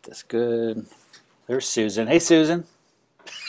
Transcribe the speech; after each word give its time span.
Make 0.00 0.08
this 0.08 0.22
good. 0.22 0.86
There's 1.46 1.68
Susan. 1.68 2.06
Hey, 2.06 2.20
Susan. 2.20 2.64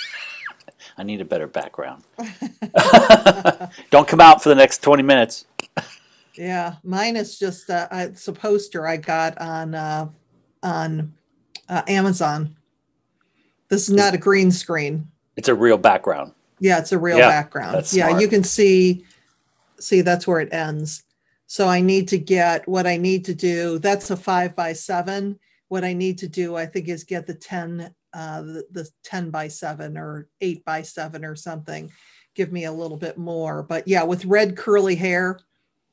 I 0.98 1.04
need 1.04 1.22
a 1.22 1.26
better 1.26 1.48
background. 1.48 2.04
Don't 3.90 4.06
come 4.06 4.20
out 4.20 4.44
for 4.44 4.50
the 4.50 4.56
next 4.56 4.80
20 4.84 5.02
minutes. 5.02 5.46
Yeah, 6.36 6.76
mine 6.84 7.16
is 7.16 7.40
just 7.40 7.70
uh, 7.70 7.88
it's 7.92 8.28
a 8.28 8.34
poster 8.34 8.86
I 8.86 8.98
got 8.98 9.38
on 9.38 9.74
uh, 9.76 10.10
on 10.62 11.14
uh, 11.70 11.84
Amazon. 11.88 12.58
This 13.70 13.88
is 13.88 13.96
not 13.96 14.14
a 14.14 14.18
green 14.18 14.52
screen. 14.52 15.08
It's 15.38 15.48
a 15.48 15.56
real 15.56 15.78
background. 15.78 16.34
Yeah, 16.60 16.80
it's 16.80 16.92
a 16.92 17.00
real 17.00 17.18
Yeah, 17.20 17.30
background. 17.30 17.76
that's 17.76 17.94
Yeah, 17.94 18.08
smart. 18.10 18.22
you 18.22 18.28
can 18.28 18.44
see 18.44 19.06
see 19.80 20.02
that's 20.02 20.28
where 20.28 20.42
it 20.42 20.54
ends. 20.54 21.04
So 21.48 21.70
I 21.70 21.80
need 21.80 22.10
to 22.10 22.18
get 22.18 22.68
what 22.68 22.86
I 22.88 22.98
need 22.98 23.24
to 23.26 23.34
do. 23.34 23.80
That's 23.80 24.10
a 24.12 24.18
five 24.18 24.54
by 24.54 24.74
seven. 24.74 25.40
What 25.72 25.86
I 25.86 25.94
need 25.94 26.18
to 26.18 26.28
do, 26.28 26.58
I 26.58 26.66
think, 26.66 26.90
is 26.90 27.06
get 27.06 27.26
the 27.26 27.34
10 27.34 27.96
uh 28.14 28.42
the, 28.42 28.66
the 28.72 28.90
10 29.06 29.30
by 29.30 29.48
seven 29.48 29.98
or 29.98 30.28
eight 30.42 30.66
by 30.66 30.82
seven 30.82 31.24
or 31.24 31.34
something. 31.34 31.90
Give 32.36 32.52
me 32.52 32.66
a 32.66 32.72
little 32.74 32.98
bit 32.98 33.18
more. 33.18 33.64
But 33.64 33.88
yeah, 33.88 34.04
with 34.04 34.26
red 34.26 34.58
curly 34.58 34.96
hair, 34.96 35.40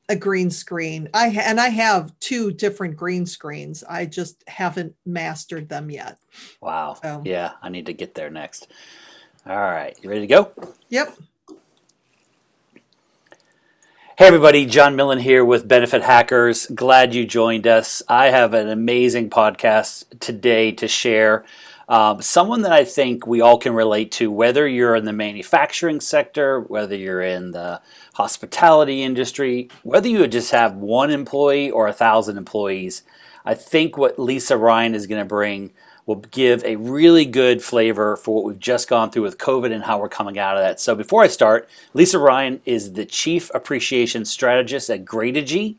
a 0.09 0.17
green 0.17 0.51
screen. 0.51 1.07
I 1.13 1.29
and 1.29 1.61
I 1.61 1.69
have 1.69 2.11
two 2.19 2.51
different 2.51 2.97
green 2.97 3.25
screens. 3.25 3.85
I 3.89 4.05
just 4.05 4.43
haven't 4.49 4.93
mastered 5.05 5.69
them 5.69 5.89
yet. 5.89 6.17
Wow. 6.59 6.97
So- 7.01 7.21
Yeah, 7.23 7.53
I 7.61 7.69
need 7.69 7.85
to 7.85 7.93
get 7.93 8.15
there 8.15 8.29
next. 8.29 8.67
All 9.45 9.55
right. 9.55 9.97
You 10.01 10.09
ready 10.09 10.21
to 10.21 10.27
go? 10.27 10.51
Yep. 10.89 11.17
Hey 14.19 14.27
everybody, 14.27 14.65
John 14.65 14.97
Millen 14.97 15.19
here 15.19 15.45
with 15.45 15.65
Benefit 15.65 16.01
Hackers. 16.01 16.67
Glad 16.67 17.15
you 17.15 17.25
joined 17.25 17.65
us. 17.65 18.03
I 18.09 18.31
have 18.31 18.53
an 18.53 18.67
amazing 18.67 19.29
podcast 19.29 20.03
today 20.19 20.73
to 20.73 20.89
share. 20.89 21.45
Um, 21.87 22.21
someone 22.21 22.63
that 22.63 22.73
I 22.73 22.83
think 22.83 23.25
we 23.25 23.39
all 23.39 23.57
can 23.57 23.73
relate 23.73 24.11
to, 24.11 24.29
whether 24.29 24.67
you're 24.67 24.97
in 24.97 25.05
the 25.05 25.13
manufacturing 25.13 26.01
sector, 26.01 26.59
whether 26.59 26.97
you're 26.97 27.21
in 27.21 27.51
the 27.51 27.79
hospitality 28.15 29.03
industry, 29.03 29.69
whether 29.83 30.09
you 30.09 30.27
just 30.27 30.51
have 30.51 30.75
one 30.75 31.11
employee 31.11 31.71
or 31.71 31.87
a 31.87 31.93
thousand 31.93 32.35
employees. 32.35 33.03
I 33.45 33.53
think 33.53 33.97
what 33.97 34.19
Lisa 34.19 34.57
Ryan 34.57 34.95
is 34.95 35.07
going 35.07 35.21
to 35.21 35.25
bring 35.25 35.71
will 36.09 36.15
give 36.31 36.65
a 36.65 36.75
really 36.77 37.23
good 37.23 37.61
flavor 37.61 38.17
for 38.17 38.33
what 38.33 38.43
we've 38.43 38.59
just 38.59 38.89
gone 38.89 39.11
through 39.11 39.21
with 39.21 39.37
COVID 39.37 39.71
and 39.71 39.83
how 39.83 39.99
we're 39.99 40.09
coming 40.09 40.39
out 40.39 40.57
of 40.57 40.63
that. 40.63 40.79
So 40.79 40.95
before 40.95 41.21
I 41.21 41.27
start, 41.27 41.69
Lisa 41.93 42.17
Ryan 42.17 42.61
is 42.65 42.93
the 42.93 43.05
Chief 43.05 43.51
Appreciation 43.53 44.25
Strategist 44.25 44.89
at 44.89 45.05
Grategy. 45.05 45.75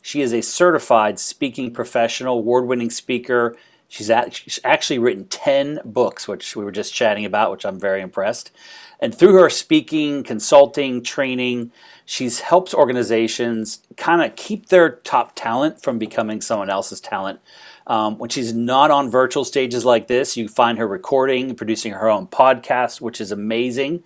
She 0.00 0.20
is 0.20 0.32
a 0.32 0.40
certified 0.40 1.18
speaking 1.18 1.72
professional, 1.72 2.38
award-winning 2.38 2.90
speaker. 2.90 3.56
She's, 3.88 4.08
she's 4.30 4.60
actually 4.62 5.00
written 5.00 5.24
10 5.26 5.80
books, 5.84 6.28
which 6.28 6.54
we 6.54 6.62
were 6.62 6.70
just 6.70 6.94
chatting 6.94 7.24
about, 7.24 7.50
which 7.50 7.66
I'm 7.66 7.80
very 7.80 8.02
impressed. 8.02 8.52
And 9.00 9.12
through 9.12 9.34
her 9.34 9.50
speaking, 9.50 10.22
consulting, 10.22 11.02
training, 11.02 11.72
she's 12.04 12.38
helped 12.38 12.72
organizations 12.72 13.80
kind 13.96 14.22
of 14.22 14.36
keep 14.36 14.66
their 14.66 14.90
top 14.90 15.32
talent 15.34 15.82
from 15.82 15.98
becoming 15.98 16.40
someone 16.40 16.70
else's 16.70 17.00
talent. 17.00 17.40
Um, 17.86 18.18
when 18.18 18.30
she's 18.30 18.52
not 18.54 18.90
on 18.90 19.10
virtual 19.10 19.44
stages 19.44 19.84
like 19.84 20.06
this, 20.06 20.36
you 20.36 20.48
find 20.48 20.78
her 20.78 20.86
recording 20.86 21.54
producing 21.54 21.92
her 21.92 22.08
own 22.08 22.26
podcast, 22.26 23.00
which 23.00 23.20
is 23.20 23.32
amazing, 23.32 24.02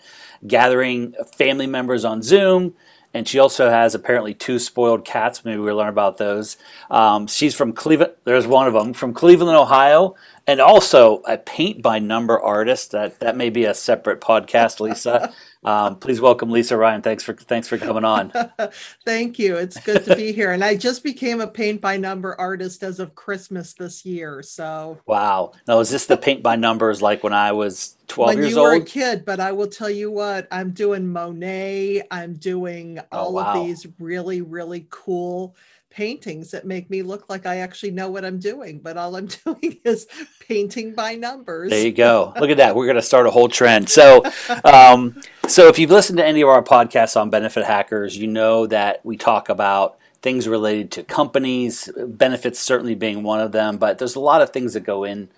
gathering 0.46 1.14
family 1.36 1.66
members 1.66 2.04
on 2.04 2.22
Zoom. 2.22 2.74
And 3.14 3.26
she 3.26 3.38
also 3.38 3.70
has 3.70 3.94
apparently 3.94 4.34
two 4.34 4.58
spoiled 4.58 5.04
cats. 5.06 5.42
Maybe 5.42 5.58
we'll 5.58 5.76
learn 5.76 5.88
about 5.88 6.18
those. 6.18 6.58
Um, 6.90 7.26
she's 7.26 7.54
from 7.54 7.72
Cleveland. 7.72 8.12
There's 8.24 8.46
one 8.46 8.66
of 8.66 8.74
them 8.74 8.92
from 8.92 9.14
Cleveland, 9.14 9.56
Ohio, 9.56 10.16
and 10.46 10.60
also 10.60 11.22
a 11.26 11.36
paint 11.38 11.82
by 11.82 11.98
number 11.98 12.40
artist. 12.40 12.92
That 12.92 13.20
that 13.20 13.36
may 13.36 13.50
be 13.50 13.64
a 13.64 13.74
separate 13.74 14.20
podcast, 14.20 14.80
Lisa. 14.80 15.32
Um, 15.64 15.96
please 15.98 16.20
welcome 16.20 16.50
Lisa 16.52 16.76
Ryan. 16.76 17.02
Thanks 17.02 17.24
for 17.24 17.34
thanks 17.34 17.66
for 17.66 17.76
coming 17.76 18.04
on. 18.04 18.32
Thank 19.04 19.36
you. 19.36 19.56
It's 19.56 19.80
good 19.80 20.04
to 20.04 20.14
be 20.14 20.30
here. 20.30 20.52
And 20.52 20.62
I 20.62 20.76
just 20.76 21.02
became 21.02 21.40
a 21.40 21.48
paint 21.48 21.80
by 21.80 21.96
number 21.96 22.40
artist 22.40 22.84
as 22.84 23.00
of 23.00 23.16
Christmas 23.16 23.72
this 23.72 24.04
year. 24.06 24.42
So 24.42 25.00
Wow. 25.06 25.54
Now 25.66 25.80
is 25.80 25.90
this 25.90 26.06
the 26.06 26.16
paint 26.16 26.44
by 26.44 26.54
numbers 26.54 27.02
like 27.02 27.24
when 27.24 27.32
I 27.32 27.50
was 27.50 27.96
12 28.06 28.28
when 28.28 28.38
years 28.38 28.50
you 28.50 28.60
were 28.60 28.74
a 28.74 28.74
old? 28.74 28.86
kid, 28.86 29.24
but 29.24 29.40
I 29.40 29.50
will 29.50 29.66
tell 29.66 29.90
you 29.90 30.12
what, 30.12 30.46
I'm 30.52 30.70
doing 30.70 31.08
Monet. 31.12 32.02
I'm 32.12 32.34
doing 32.34 33.00
Oh, 33.10 33.18
all 33.18 33.32
wow. 33.34 33.58
of 33.60 33.66
these 33.66 33.88
really, 33.98 34.42
really 34.42 34.86
cool 34.90 35.56
paintings 35.96 36.50
that 36.50 36.66
make 36.66 36.90
me 36.90 37.00
look 37.00 37.30
like 37.30 37.46
I 37.46 37.56
actually 37.56 37.90
know 37.90 38.10
what 38.10 38.22
I'm 38.22 38.38
doing. 38.38 38.80
But 38.80 38.98
all 38.98 39.16
I'm 39.16 39.26
doing 39.44 39.80
is 39.82 40.06
painting 40.46 40.94
by 40.94 41.14
numbers. 41.14 41.70
There 41.70 41.84
you 41.84 41.92
go. 41.92 42.34
Look 42.40 42.50
at 42.50 42.58
that. 42.58 42.76
We're 42.76 42.84
going 42.84 42.96
to 42.96 43.02
start 43.02 43.26
a 43.26 43.30
whole 43.30 43.48
trend. 43.48 43.88
So, 43.88 44.22
um, 44.64 45.20
so 45.48 45.68
if 45.68 45.78
you've 45.78 45.90
listened 45.90 46.18
to 46.18 46.26
any 46.26 46.42
of 46.42 46.48
our 46.48 46.62
podcasts 46.62 47.18
on 47.18 47.30
benefit 47.30 47.64
hackers, 47.64 48.16
you 48.16 48.26
know 48.26 48.66
that 48.66 49.04
we 49.04 49.16
talk 49.16 49.48
about 49.48 49.98
things 50.20 50.46
related 50.46 50.90
to 50.92 51.02
companies, 51.02 51.88
benefits 51.96 52.60
certainly 52.60 52.94
being 52.94 53.22
one 53.22 53.40
of 53.40 53.52
them. 53.52 53.78
But 53.78 53.98
there's 53.98 54.16
a 54.16 54.20
lot 54.20 54.42
of 54.42 54.50
things 54.50 54.74
that 54.74 54.84
go 54.84 55.04
in 55.04 55.30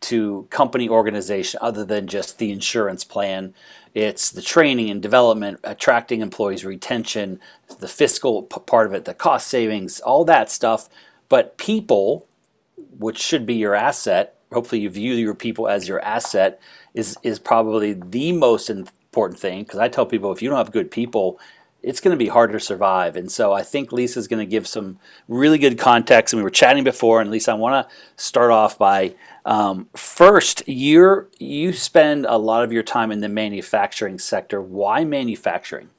to 0.00 0.46
company 0.50 0.88
organization 0.88 1.58
other 1.62 1.84
than 1.84 2.06
just 2.06 2.38
the 2.38 2.50
insurance 2.50 3.04
plan. 3.04 3.54
It's 3.94 4.30
the 4.30 4.42
training 4.42 4.90
and 4.90 5.00
development, 5.00 5.60
attracting 5.64 6.20
employees, 6.20 6.64
retention, 6.64 7.40
the 7.78 7.88
fiscal 7.88 8.42
part 8.42 8.86
of 8.86 8.94
it, 8.94 9.04
the 9.04 9.14
cost 9.14 9.48
savings, 9.48 10.00
all 10.00 10.24
that 10.24 10.50
stuff. 10.50 10.88
But 11.28 11.58
people 11.58 12.26
which 12.98 13.18
should 13.18 13.46
be 13.46 13.54
your 13.54 13.74
asset. 13.74 14.36
Hopefully, 14.52 14.80
you 14.82 14.90
view 14.90 15.14
your 15.14 15.34
people 15.34 15.68
as 15.68 15.88
your 15.88 16.00
asset. 16.00 16.60
Is 16.92 17.16
is 17.22 17.38
probably 17.38 17.92
the 17.92 18.32
most 18.32 18.70
important 18.70 19.38
thing 19.38 19.64
because 19.64 19.80
I 19.80 19.88
tell 19.88 20.06
people 20.06 20.32
if 20.32 20.42
you 20.42 20.48
don't 20.48 20.58
have 20.58 20.70
good 20.70 20.90
people, 20.90 21.40
it's 21.84 22.00
going 22.00 22.16
to 22.16 22.24
be 22.24 22.28
hard 22.28 22.52
to 22.52 22.60
survive. 22.60 23.16
And 23.16 23.30
so 23.30 23.52
I 23.52 23.62
think 23.62 23.92
Lisa's 23.92 24.26
going 24.26 24.44
to 24.44 24.50
give 24.50 24.66
some 24.66 24.98
really 25.28 25.58
good 25.58 25.78
context. 25.78 26.32
And 26.32 26.38
we 26.40 26.44
were 26.44 26.50
chatting 26.50 26.82
before, 26.82 27.20
and 27.20 27.30
Lisa, 27.30 27.52
I 27.52 27.54
want 27.54 27.88
to 27.88 27.94
start 28.16 28.50
off 28.50 28.78
by 28.78 29.14
um, 29.44 29.88
first. 29.94 30.62
You're 30.66 31.28
you 31.38 31.72
spend 31.72 32.26
a 32.26 32.38
lot 32.38 32.64
of 32.64 32.72
your 32.72 32.82
time 32.82 33.12
in 33.12 33.20
the 33.20 33.28
manufacturing 33.28 34.18
sector. 34.18 34.60
Why 34.62 35.04
manufacturing? 35.04 35.90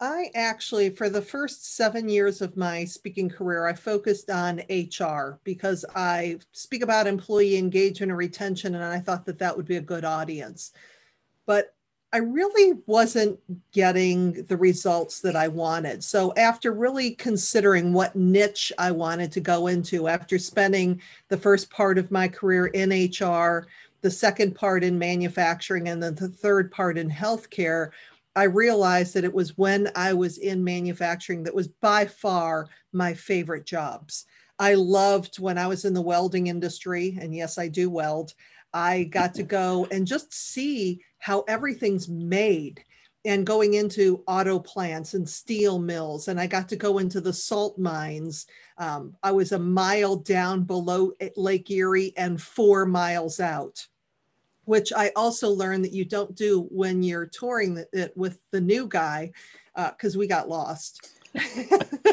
I 0.00 0.30
actually, 0.34 0.90
for 0.90 1.08
the 1.08 1.22
first 1.22 1.76
seven 1.76 2.08
years 2.08 2.42
of 2.42 2.56
my 2.56 2.84
speaking 2.84 3.28
career, 3.28 3.68
I 3.68 3.72
focused 3.72 4.30
on 4.30 4.60
HR 4.68 5.38
because 5.44 5.84
I 5.94 6.40
speak 6.50 6.82
about 6.82 7.06
employee 7.06 7.56
engagement 7.56 8.10
and 8.10 8.18
retention, 8.18 8.74
and 8.74 8.82
I 8.82 8.98
thought 8.98 9.24
that 9.26 9.38
that 9.38 9.56
would 9.56 9.66
be 9.66 9.76
a 9.76 9.80
good 9.80 10.04
audience. 10.04 10.72
But 11.46 11.76
I 12.14 12.18
really 12.18 12.78
wasn't 12.86 13.38
getting 13.72 14.44
the 14.44 14.56
results 14.56 15.20
that 15.20 15.34
I 15.34 15.48
wanted. 15.48 16.04
So, 16.04 16.34
after 16.36 16.72
really 16.72 17.12
considering 17.12 17.94
what 17.94 18.14
niche 18.14 18.70
I 18.78 18.90
wanted 18.90 19.32
to 19.32 19.40
go 19.40 19.68
into, 19.68 20.08
after 20.08 20.38
spending 20.38 21.00
the 21.28 21.38
first 21.38 21.70
part 21.70 21.96
of 21.96 22.10
my 22.10 22.28
career 22.28 22.66
in 22.66 22.90
HR, 22.90 23.66
the 24.02 24.10
second 24.10 24.54
part 24.54 24.84
in 24.84 24.98
manufacturing, 24.98 25.88
and 25.88 26.02
then 26.02 26.14
the 26.14 26.28
third 26.28 26.70
part 26.70 26.98
in 26.98 27.10
healthcare, 27.10 27.90
I 28.36 28.44
realized 28.44 29.14
that 29.14 29.24
it 29.24 29.32
was 29.32 29.56
when 29.56 29.90
I 29.94 30.12
was 30.12 30.36
in 30.36 30.62
manufacturing 30.62 31.42
that 31.44 31.54
was 31.54 31.68
by 31.68 32.04
far 32.06 32.68
my 32.92 33.14
favorite 33.14 33.64
jobs. 33.64 34.26
I 34.58 34.74
loved 34.74 35.38
when 35.38 35.56
I 35.56 35.66
was 35.66 35.86
in 35.86 35.94
the 35.94 36.02
welding 36.02 36.48
industry, 36.48 37.16
and 37.20 37.34
yes, 37.34 37.56
I 37.56 37.68
do 37.68 37.88
weld. 37.88 38.34
I 38.74 39.04
got 39.04 39.34
to 39.34 39.42
go 39.42 39.86
and 39.90 40.06
just 40.06 40.32
see 40.32 41.04
how 41.22 41.44
everything's 41.46 42.08
made 42.08 42.82
and 43.24 43.46
going 43.46 43.74
into 43.74 44.24
auto 44.26 44.58
plants 44.58 45.14
and 45.14 45.28
steel 45.28 45.78
mills. 45.78 46.26
And 46.26 46.40
I 46.40 46.48
got 46.48 46.68
to 46.70 46.76
go 46.76 46.98
into 46.98 47.20
the 47.20 47.32
salt 47.32 47.78
mines. 47.78 48.46
Um, 48.76 49.14
I 49.22 49.30
was 49.30 49.52
a 49.52 49.58
mile 49.58 50.16
down 50.16 50.64
below 50.64 51.12
Lake 51.36 51.70
Erie 51.70 52.12
and 52.16 52.42
four 52.42 52.86
miles 52.86 53.38
out 53.38 53.86
which 54.64 54.92
I 54.92 55.10
also 55.16 55.50
learned 55.50 55.84
that 55.84 55.92
you 55.92 56.04
don't 56.04 56.34
do 56.36 56.68
when 56.70 57.02
you're 57.02 57.26
touring 57.26 57.84
it 57.92 58.12
with 58.16 58.38
the 58.52 58.60
new 58.60 58.86
guy, 58.86 59.32
because 59.74 60.16
we 60.16 60.26
got 60.26 60.48
lost. 60.48 61.21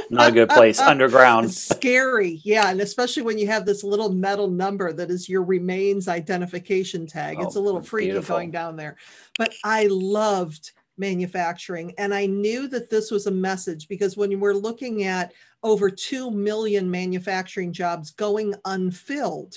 Not 0.09 0.29
a 0.29 0.31
good 0.31 0.49
place. 0.49 0.79
Underground. 0.79 1.51
Scary, 1.53 2.41
yeah, 2.43 2.69
and 2.71 2.81
especially 2.81 3.23
when 3.23 3.37
you 3.37 3.47
have 3.47 3.65
this 3.65 3.83
little 3.83 4.11
metal 4.11 4.49
number 4.49 4.93
that 4.93 5.11
is 5.11 5.27
your 5.29 5.43
remains 5.43 6.07
identification 6.07 7.05
tag. 7.05 7.37
it's 7.39 7.55
a 7.55 7.59
Oh, 7.59 7.61
little 7.61 7.81
freaky 7.81 8.07
beautiful. 8.11 8.35
going 8.37 8.51
down 8.51 8.75
there. 8.75 8.97
But 9.37 9.53
I 9.63 9.87
loved 9.91 10.71
manufacturing, 10.97 11.93
and 11.97 12.13
I 12.13 12.25
knew 12.25 12.67
that 12.69 12.89
this 12.89 13.11
was 13.11 13.27
a 13.27 13.31
message 13.31 13.87
because 13.87 14.17
when 14.17 14.39
we're 14.39 14.53
looking 14.53 15.03
at 15.03 15.33
over 15.63 15.89
two 15.89 16.31
million 16.31 16.89
manufacturing 16.89 17.71
jobs 17.73 18.11
going 18.11 18.53
unfilled, 18.65 19.55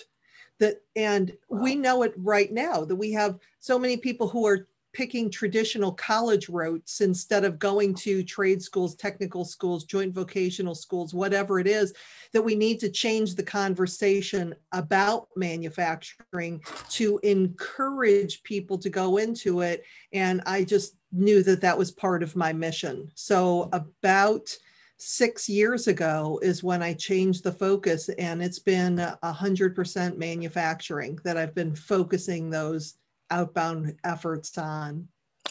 that 0.58 0.82
and 0.96 1.32
we 1.48 1.74
know 1.74 2.02
it 2.02 2.12
right 2.16 2.52
now 2.52 2.84
that 2.84 2.94
we 2.94 3.10
have 3.12 3.38
so 3.58 3.78
many 3.78 3.96
people 3.96 4.28
who 4.28 4.46
are 4.46 4.68
picking 4.92 5.30
traditional 5.30 5.92
college 5.92 6.48
routes 6.48 7.00
instead 7.00 7.44
of 7.44 7.58
going 7.58 7.94
to 7.94 8.22
trade 8.22 8.62
schools, 8.62 8.94
technical 8.94 9.44
schools, 9.44 9.84
joint 9.84 10.14
vocational 10.14 10.74
schools, 10.74 11.14
whatever 11.14 11.58
it 11.58 11.66
is, 11.66 11.92
that 12.32 12.42
we 12.42 12.54
need 12.54 12.78
to 12.80 12.90
change 12.90 13.34
the 13.34 13.42
conversation 13.42 14.54
about 14.72 15.28
manufacturing 15.36 16.62
to 16.90 17.18
encourage 17.22 18.42
people 18.42 18.78
to 18.78 18.90
go 18.90 19.16
into 19.16 19.60
it. 19.60 19.84
And 20.12 20.42
I 20.46 20.64
just 20.64 20.96
knew 21.12 21.42
that 21.42 21.60
that 21.60 21.78
was 21.78 21.90
part 21.90 22.22
of 22.22 22.36
my 22.36 22.52
mission. 22.52 23.10
So, 23.14 23.68
about 23.72 24.54
six 24.98 25.48
years 25.48 25.88
ago 25.88 26.38
is 26.42 26.62
when 26.62 26.80
I 26.80 26.94
changed 26.94 27.42
the 27.42 27.52
focus, 27.52 28.08
and 28.10 28.40
it's 28.42 28.60
been 28.60 28.98
a 28.98 29.32
hundred 29.32 29.74
percent 29.74 30.18
manufacturing 30.18 31.18
that 31.24 31.36
I've 31.36 31.54
been 31.54 31.74
focusing 31.74 32.50
those 32.50 32.94
outbound 33.32 33.96
efforts 34.04 34.56
on. 34.58 35.08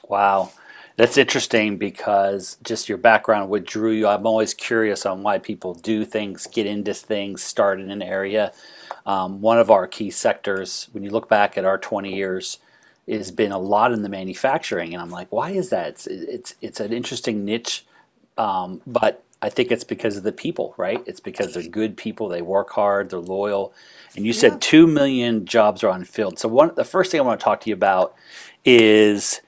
Wow. 0.08 0.52
That's 0.98 1.18
interesting 1.18 1.78
because 1.78 2.58
just 2.64 2.90
your 2.90 2.98
background, 2.98 3.50
what 3.50 3.66
drew 3.66 3.92
you. 3.92 4.08
I'm 4.08 4.26
always 4.26 4.54
curious 4.54 5.06
on 5.06 5.24
why 5.24 5.40
people 5.40 5.74
do 5.74 6.06
things, 6.06 6.48
get 6.48 6.66
into 6.66 6.94
things, 6.94 7.42
start 7.44 7.80
in 7.80 7.90
an 7.92 8.02
area. 8.02 8.54
Um, 9.06 9.42
one 9.42 9.58
of 9.58 9.72
our 9.72 9.88
key 9.88 10.12
sectors, 10.12 10.90
when 10.92 11.04
you 11.04 11.10
look 11.10 11.28
back 11.28 11.58
at 11.58 11.66
our 11.66 11.78
20 11.78 12.14
years, 12.14 12.60
has 13.10 13.32
been 13.32 13.52
a 13.52 13.58
lot 13.58 13.92
in 13.92 14.04
the 14.04 14.10
manufacturing, 14.10 14.94
and 14.94 15.02
I'm 15.02 15.10
like, 15.10 15.32
why 15.32 15.52
is 15.52 15.70
that? 15.70 15.90
It's 15.90 16.08
it's 16.08 16.56
it's 16.62 16.80
an 16.80 16.94
interesting 16.94 17.44
niche, 17.44 17.86
um, 18.38 18.82
but 18.86 19.24
I 19.42 19.50
think 19.50 19.72
it's 19.72 19.84
because 19.84 20.18
of 20.18 20.24
the 20.24 20.32
people, 20.32 20.74
right? 20.78 21.02
It's 21.06 21.20
because 21.20 21.54
they're 21.54 21.64
good 21.64 21.98
people. 21.98 22.28
They 22.28 22.42
work 22.42 22.72
hard. 22.72 23.10
They're 23.10 23.20
loyal. 23.20 23.74
And 24.16 24.26
you 24.26 24.34
said 24.34 24.62
two 24.62 24.86
million 24.88 25.46
jobs 25.46 25.84
are 25.84 25.92
unfilled. 25.92 26.38
So 26.38 26.48
one, 26.48 26.74
the 26.76 26.84
first 26.84 27.12
thing 27.12 27.20
I 27.20 27.24
want 27.24 27.40
to 27.40 27.44
talk 27.44 27.62
to 27.62 27.70
you 27.70 27.76
about 27.76 28.14
is 28.64 29.42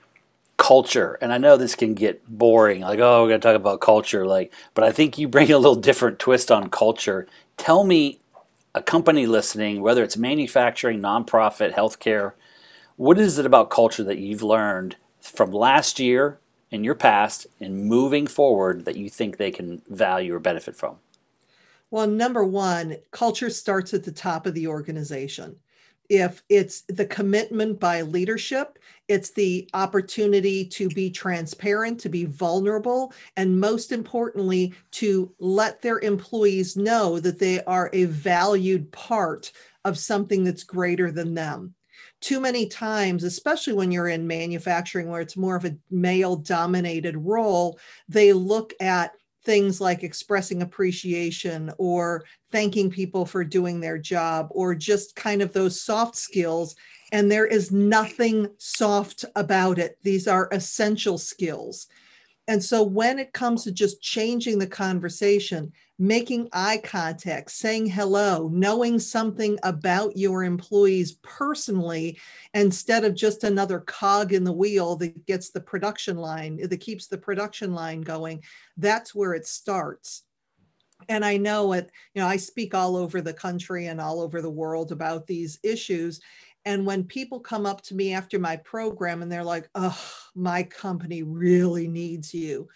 culture. 0.58 1.18
And 1.22 1.32
I 1.34 1.38
know 1.38 1.58
this 1.58 1.76
can 1.76 1.94
get 1.94 2.26
boring, 2.28 2.82
like 2.82 3.00
oh, 3.00 3.22
we're 3.22 3.30
going 3.30 3.42
to 3.42 3.48
talk 3.48 3.56
about 3.56 3.82
culture, 3.82 4.26
like. 4.26 4.52
But 4.74 4.86
I 4.86 4.92
think 4.92 5.18
you 5.18 5.28
bring 5.28 5.52
a 5.52 5.58
little 5.58 5.76
different 5.76 6.20
twist 6.20 6.52
on 6.52 6.70
culture. 6.70 7.28
Tell 7.58 7.84
me, 7.84 8.20
a 8.76 8.82
company 8.82 9.28
listening, 9.28 9.82
whether 9.82 10.04
it's 10.04 10.18
manufacturing, 10.18 11.00
nonprofit, 11.00 11.76
healthcare, 11.76 12.34
what 12.96 13.20
is 13.20 13.38
it 13.38 13.46
about 13.46 13.70
culture 13.70 14.04
that 14.04 14.18
you've 14.18 14.44
learned 14.44 14.96
from 15.22 15.52
last 15.52 16.00
year 16.00 16.40
in 16.74 16.84
your 16.84 16.96
past 16.96 17.46
and 17.62 17.86
moving 17.86 18.26
forward 18.26 18.84
that 18.84 18.98
you 18.98 19.08
think 19.08 19.38
they 19.38 19.52
can 19.52 19.82
value 19.90 20.34
or 20.34 20.40
benefit 20.40 20.76
from? 20.76 20.98
Well, 21.92 22.08
number 22.08 22.44
one, 22.44 22.98
culture 23.12 23.52
starts 23.52 23.94
at 23.94 24.04
the 24.04 24.12
top 24.12 24.48
of 24.48 24.56
the 24.56 24.66
organization. 24.66 25.56
If 26.10 26.44
it's 26.50 26.82
the 26.90 27.06
commitment 27.06 27.80
by 27.80 28.02
leadership, 28.02 28.80
it's 29.08 29.30
the 29.30 29.70
opportunity 29.76 30.66
to 30.66 30.90
be 30.90 31.12
transparent, 31.12 32.00
to 32.02 32.10
be 32.10 32.26
vulnerable, 32.26 33.14
and 33.38 33.60
most 33.60 33.92
importantly, 33.92 34.74
to 34.92 35.32
let 35.38 35.82
their 35.82 36.00
employees 36.00 36.76
know 36.76 37.20
that 37.20 37.38
they 37.38 37.64
are 37.66 37.92
a 37.94 38.06
valued 38.06 38.92
part 38.92 39.52
of 39.86 40.00
something 40.00 40.44
that's 40.44 40.64
greater 40.64 41.12
than 41.12 41.36
them 41.36 41.76
too 42.24 42.40
many 42.40 42.68
times, 42.68 43.24
especially 43.24 43.74
when 43.74 43.92
you're 43.92 44.08
in 44.08 44.26
manufacturing 44.26 45.10
where 45.10 45.22
it's 45.22 45.36
more 45.36 45.58
of 45.58 45.66
a 45.66 45.76
male 45.92 46.38
dominated 46.38 47.18
role, 47.18 47.78
they 48.08 48.32
look 48.32 48.74
at 48.80 49.12
things 49.44 49.82
like 49.82 50.04
expressing 50.04 50.62
appreciation 50.62 51.70
or 51.78 52.24
thanking 52.52 52.90
people 52.90 53.26
for 53.26 53.44
doing 53.44 53.82
their 53.82 53.98
job 53.98 54.48
or 54.52 54.74
just 54.74 55.18
kind 55.18 55.42
of 55.42 55.52
those 55.52 55.82
soft 55.82 56.16
skills. 56.16 56.76
And 57.12 57.30
there 57.30 57.46
is 57.46 57.72
nothing 57.72 58.48
soft 58.58 59.26
about 59.36 59.78
it. 59.78 59.98
These 60.02 60.28
are 60.28 60.48
essential 60.52 61.18
skills. 61.18 61.88
And 62.48 62.64
so 62.64 62.84
when 62.84 63.20
it 63.20 63.34
comes 63.34 63.66
to 63.66 63.72
just 63.72 64.02
changing 64.02 64.60
the 64.60 64.68
conversation, 64.68 65.74
making 66.00 66.50
eye 66.52 66.82
contact, 66.84 67.52
saying 67.52 67.86
hello, 67.86 68.50
knowing 68.52 69.00
something 69.00 69.60
about 69.64 70.18
your 70.18 70.44
employees 70.44 71.14
personally, 71.22 72.20
instead 72.54 73.06
of 73.06 73.16
just 73.16 73.44
another 73.44 73.80
cog 73.80 74.34
in 74.34 74.44
the 74.44 74.52
wheel 74.52 74.96
that 74.96 75.26
gets 75.26 75.52
the 75.52 75.62
production 75.62 76.18
line, 76.18 76.58
that 76.58 76.78
keeps 76.78 77.08
the 77.08 77.18
production 77.18 77.74
line 77.74 78.02
going. 78.02 78.44
That's 78.78 79.14
where 79.14 79.34
it 79.34 79.46
starts. 79.46 80.24
And 81.10 81.24
I 81.24 81.38
know 81.38 81.74
it, 81.74 81.92
you 82.14 82.22
know, 82.22 82.28
I 82.28 82.38
speak 82.38 82.74
all 82.74 82.96
over 82.96 83.22
the 83.22 83.34
country 83.34 83.88
and 83.88 84.00
all 84.00 84.22
over 84.22 84.42
the 84.42 84.50
world 84.50 84.92
about 84.92 85.28
these 85.28 85.60
issues. 85.62 86.22
And 86.66 86.86
when 86.86 87.04
people 87.04 87.40
come 87.42 87.66
up 87.66 87.82
to 87.84 87.96
me 87.96 88.14
after 88.14 88.40
my 88.40 88.56
program 88.56 89.22
and 89.22 89.32
they're 89.32 89.44
like, 89.44 89.70
oh, 89.76 90.02
my 90.34 90.64
company 90.64 91.22
really 91.22 91.88
needs 91.88 92.34
you 92.34 92.70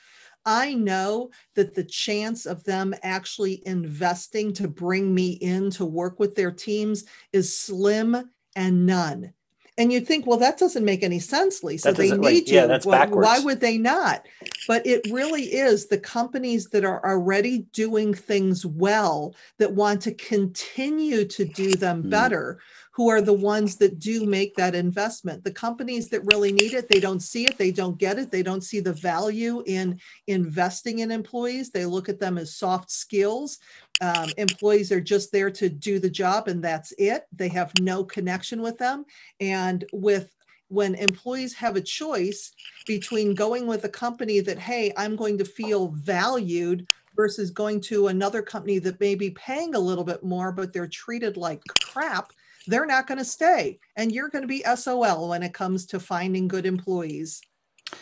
I 0.48 0.76
know 0.76 1.32
that 1.56 1.76
the 1.76 1.84
chance 1.84 2.46
of 2.46 2.64
them 2.64 2.96
actually 3.04 3.62
investing 3.68 4.54
to 4.54 4.70
bring 4.70 5.14
me 5.14 5.32
in 5.32 5.70
to 5.72 5.84
work 5.84 6.22
with 6.22 6.36
their 6.36 6.52
teams 6.52 7.04
is 7.34 7.60
slim 7.60 8.32
and 8.56 8.86
none. 8.86 9.34
And 9.78 9.92
you'd 9.92 10.08
think, 10.08 10.26
well, 10.26 10.40
that 10.40 10.58
doesn't 10.58 10.86
make 10.86 11.04
any 11.04 11.20
sense, 11.20 11.64
Lisa. 11.64 11.92
They 11.92 12.12
need 12.12 12.20
like, 12.20 12.48
you. 12.48 12.56
Yeah, 12.56 12.66
that's 12.66 12.86
well, 12.86 12.98
backwards. 12.98 13.28
Why 13.28 13.40
would 13.40 13.60
they 13.60 13.78
not? 13.78 14.26
But 14.70 14.88
it 14.88 15.06
really 15.12 15.44
is 15.44 15.88
the 15.88 16.00
companies 16.00 16.70
that 16.70 16.86
are 16.86 17.06
already 17.06 17.68
doing 17.74 18.14
things 18.14 18.66
well 18.66 19.36
that 19.60 19.74
want 19.74 20.02
to 20.04 20.14
continue 20.14 21.26
to 21.26 21.46
do 21.46 21.74
them 21.74 22.04
mm. 22.04 22.10
better 22.10 22.60
who 22.98 23.10
are 23.10 23.22
the 23.22 23.32
ones 23.32 23.76
that 23.76 24.00
do 24.00 24.26
make 24.26 24.56
that 24.56 24.74
investment. 24.74 25.44
The 25.44 25.52
companies 25.52 26.10
that 26.10 26.26
really 26.26 26.52
need 26.52 26.74
it, 26.74 26.90
they 26.90 27.00
don't 27.00 27.20
see 27.20 27.46
it, 27.46 27.56
they 27.56 27.70
don't 27.70 28.00
get 28.00 28.18
it, 28.18 28.32
they 28.32 28.42
don't 28.42 28.64
see 28.64 28.80
the 28.80 28.92
value 28.92 29.62
in 29.68 30.00
investing 30.26 31.00
in 31.00 31.12
employees. 31.12 31.70
They 31.70 31.86
look 31.86 32.10
at 32.10 32.20
them 32.20 32.40
as 32.40 32.56
soft 32.56 32.90
skills. 32.90 33.60
Um, 34.02 34.30
employees 34.38 34.92
are 34.92 35.00
just 35.00 35.32
there 35.32 35.52
to 35.52 35.70
do 35.70 36.00
the 36.00 36.10
job 36.10 36.48
and 36.48 36.64
that's 36.64 36.92
it. 36.98 37.28
They 37.32 37.50
have 37.50 37.72
no 37.80 38.04
connection 38.04 38.64
with 38.64 38.80
them. 38.80 39.06
And 39.40 39.86
with 39.94 40.32
when 40.70 40.96
employees 40.96 41.54
have 41.54 41.76
a 41.76 41.82
choice 41.82 42.52
between 42.88 43.36
going 43.36 43.68
with 43.68 43.84
a 43.84 43.90
company 43.90 44.40
that, 44.40 44.58
hey, 44.58 44.92
I'm 44.98 45.16
going 45.16 45.38
to 45.38 45.46
feel 45.46 45.90
valued 45.90 46.88
versus 47.16 47.52
going 47.52 47.82
to 47.82 48.08
another 48.08 48.42
company 48.42 48.80
that 48.80 49.00
may 49.00 49.14
be 49.14 49.30
paying 49.32 49.76
a 49.76 49.80
little 49.80 50.04
bit 50.04 50.24
more, 50.24 50.52
but 50.52 50.74
they're 50.74 50.88
treated 50.88 51.38
like 51.38 51.62
crap, 51.82 52.32
they're 52.68 52.86
not 52.86 53.08
going 53.08 53.18
to 53.18 53.26
stay. 53.26 53.80
And 53.96 54.12
you're 54.12 54.30
going 54.30 54.44
to 54.44 54.48
be 54.48 54.64
SOL 54.76 55.30
when 55.30 55.44
it 55.44 55.54
comes 55.54 55.86
to 55.88 56.00
finding 56.00 56.48
good 56.48 56.66
employees. 56.66 57.42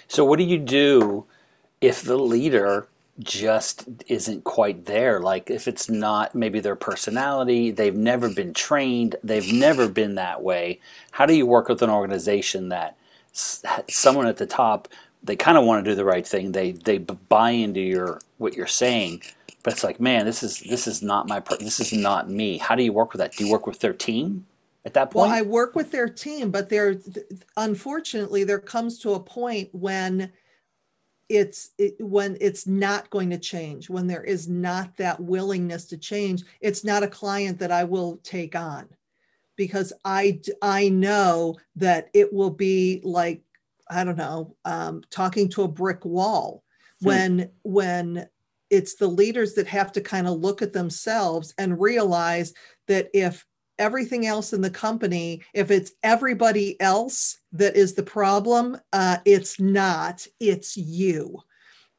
So, 0.08 0.26
what 0.26 0.40
do 0.40 0.46
you 0.46 0.58
do 0.58 1.26
if 1.82 2.02
the 2.02 2.18
leader 2.18 2.88
just 3.20 3.88
isn't 4.08 4.44
quite 4.44 4.86
there? 4.86 5.20
Like, 5.20 5.50
if 5.50 5.68
it's 5.68 5.90
not 5.90 6.36
maybe 6.36 6.60
their 6.60 6.76
personality, 6.76 7.72
they've 7.72 7.96
never 7.96 8.30
been 8.30 8.54
trained, 8.54 9.16
they've 9.24 9.54
never 9.54 9.88
been 9.88 10.16
that 10.16 10.42
way. 10.42 10.80
How 11.12 11.26
do 11.26 11.34
you 11.34 11.46
work 11.46 11.70
with 11.70 11.82
an 11.82 11.90
organization 11.90 12.70
that 12.70 12.98
someone 13.32 14.28
at 14.28 14.38
the 14.38 14.46
top 14.46 14.88
they 15.26 15.36
kind 15.36 15.58
of 15.58 15.66
want 15.66 15.84
to 15.84 15.92
do 15.92 15.96
the 15.96 16.06
right 16.06 16.26
thing 16.26 16.52
they 16.52 16.72
they 16.72 16.98
buy 17.00 17.52
into 17.52 17.82
your 17.82 18.20
what 18.38 18.56
you're 18.56 18.68
saying 18.68 19.22
but 19.64 19.74
it's 19.74 19.84
like 19.84 20.00
man 20.00 20.26
this 20.26 20.44
is 20.44 20.60
this 20.62 20.88
is 20.88 21.02
not 21.02 21.28
my 21.28 21.42
this 21.60 21.80
is 21.80 21.92
not 21.92 22.30
me 22.30 22.58
how 22.58 22.76
do 22.76 22.84
you 22.84 22.94
work 22.94 23.12
with 23.12 23.20
that 23.20 23.34
do 23.34 23.46
you 23.46 23.52
work 23.52 23.68
with 23.68 23.80
their 23.80 23.94
team 23.94 24.46
at 24.86 24.94
that 24.94 25.12
point? 25.12 25.30
Well, 25.30 25.38
I 25.38 25.42
work 25.42 25.76
with 25.76 25.92
their 25.92 26.08
team, 26.08 26.52
but 26.52 26.70
there, 26.70 26.96
unfortunately, 27.58 28.44
there 28.44 28.60
comes 28.60 29.00
to 29.00 29.14
a 29.14 29.20
point 29.20 29.70
when 29.74 30.32
it's 31.28 31.72
it, 31.78 31.96
when 32.00 32.38
it's 32.40 32.68
not 32.68 33.10
going 33.10 33.32
to 33.32 33.38
change 33.38 33.90
when 33.90 34.06
there 34.06 34.24
is 34.24 34.48
not 34.48 34.96
that 34.98 35.20
willingness 35.20 35.86
to 35.86 35.98
change 35.98 36.44
it's 36.62 36.84
not 36.84 37.02
a 37.02 37.08
client 37.08 37.58
that 37.58 37.72
i 37.72 37.84
will 37.84 38.18
take 38.18 38.56
on 38.56 38.88
because 39.56 39.92
i 40.04 40.40
i 40.62 40.88
know 40.88 41.56
that 41.76 42.10
it 42.14 42.32
will 42.32 42.52
be 42.52 43.02
like 43.04 43.42
i 43.90 44.04
don't 44.04 44.18
know 44.18 44.56
um, 44.66 45.02
talking 45.10 45.50
to 45.50 45.64
a 45.64 45.68
brick 45.68 46.06
wall 46.06 46.64
hmm. 47.02 47.08
when 47.08 47.50
when 47.64 48.30
it's 48.70 48.94
the 48.94 49.08
leaders 49.08 49.54
that 49.54 49.68
have 49.68 49.92
to 49.92 50.02
kind 50.02 50.28
of 50.28 50.40
look 50.40 50.62
at 50.62 50.74
themselves 50.74 51.56
and 51.58 51.82
realize 51.82 52.54
that 52.88 53.10
if 53.16 53.46
everything 53.80 54.26
else 54.26 54.54
in 54.54 54.62
the 54.62 54.70
company 54.70 55.42
if 55.54 55.72
it's 55.72 55.92
everybody 56.04 56.80
else 56.82 57.40
that 57.52 57.76
is 57.76 57.94
the 57.94 58.04
problem 58.04 58.78
uh, 58.94 59.18
it's 59.26 59.60
not 59.60 60.26
it's 60.40 60.78
you 60.78 61.40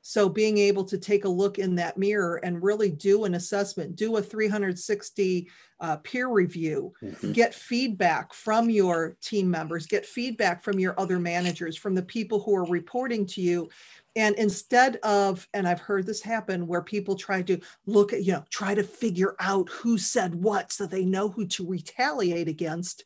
so 0.09 0.29
being 0.29 0.57
able 0.57 0.85
to 0.85 0.99
take 0.99 1.25
a 1.25 1.29
look 1.29 1.59
in 1.59 1.75
that 1.75 1.99
mirror 1.99 2.37
and 2.45 2.63
really 2.63 2.91
do 2.91 3.25
an 3.25 3.35
assessment 3.35 3.97
do 3.97 4.17
a 4.17 4.23
360 4.23 5.51
uh, 5.81 5.97
peer 5.97 6.29
review 6.29 6.93
mm-hmm. 7.03 7.33
get 7.33 7.53
feedback 7.53 8.33
from 8.33 8.71
your 8.71 9.17
team 9.21 9.51
members 9.51 9.85
get 9.85 10.07
feedback 10.07 10.63
from 10.63 10.79
your 10.79 10.99
other 10.99 11.19
managers 11.19 11.77
from 11.77 11.93
the 11.93 12.03
people 12.03 12.41
who 12.41 12.55
are 12.55 12.67
reporting 12.67 13.27
to 13.27 13.41
you 13.41 13.69
and 14.15 14.37
instead 14.37 14.97
of 15.03 15.49
and 15.55 15.67
i've 15.67 15.81
heard 15.81 16.07
this 16.07 16.23
happen 16.23 16.69
where 16.69 16.83
people 16.83 17.17
try 17.17 17.43
to 17.43 17.59
look 17.87 18.13
at 18.13 18.23
you 18.23 18.33
know 18.33 18.45
try 18.49 18.77
to 18.77 18.85
figure 18.85 19.35
out 19.41 19.69
who 19.71 19.99
said 19.99 20.37
what 20.37 20.71
so 20.71 20.87
they 20.87 21.05
know 21.05 21.29
who 21.29 21.45
to 21.45 21.67
retaliate 21.67 22.47
against 22.47 23.05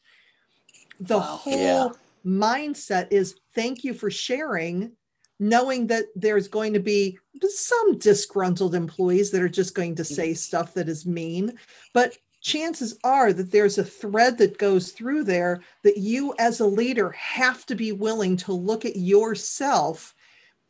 the 1.00 1.16
wow, 1.16 1.22
whole 1.22 1.54
yeah. 1.54 1.88
mindset 2.26 3.08
is 3.10 3.36
thank 3.54 3.84
you 3.84 3.94
for 3.94 4.10
sharing 4.10 4.92
knowing 5.40 5.88
that 5.88 6.04
there's 6.14 6.46
going 6.46 6.72
to 6.72 6.80
be 6.80 7.18
some 7.48 7.98
disgruntled 7.98 8.74
employees 8.74 9.30
that 9.30 9.42
are 9.42 9.48
just 9.48 9.74
going 9.74 9.94
to 9.96 10.04
say 10.04 10.34
stuff 10.34 10.74
that 10.74 10.88
is 10.88 11.06
mean 11.06 11.52
but 11.92 12.16
chances 12.40 12.98
are 13.04 13.32
that 13.32 13.50
there's 13.50 13.78
a 13.78 13.84
thread 13.84 14.38
that 14.38 14.58
goes 14.58 14.92
through 14.92 15.24
there 15.24 15.60
that 15.82 15.98
you 15.98 16.34
as 16.38 16.60
a 16.60 16.66
leader 16.66 17.10
have 17.10 17.66
to 17.66 17.74
be 17.74 17.92
willing 17.92 18.36
to 18.36 18.52
look 18.52 18.84
at 18.84 18.96
yourself 18.96 20.14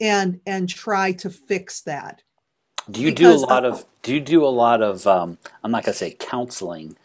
and 0.00 0.40
and 0.46 0.68
try 0.68 1.12
to 1.12 1.30
fix 1.30 1.82
that. 1.82 2.22
Do 2.90 3.00
you 3.00 3.10
because 3.10 3.42
do 3.42 3.46
a 3.46 3.46
lot 3.46 3.64
of 3.64 3.84
do 4.02 4.14
you 4.14 4.20
do 4.20 4.44
a 4.44 4.48
lot 4.48 4.82
of 4.82 5.06
um, 5.06 5.38
i'm 5.62 5.70
not 5.70 5.84
going 5.84 5.92
to 5.92 5.98
say 5.98 6.16
counseling 6.18 6.96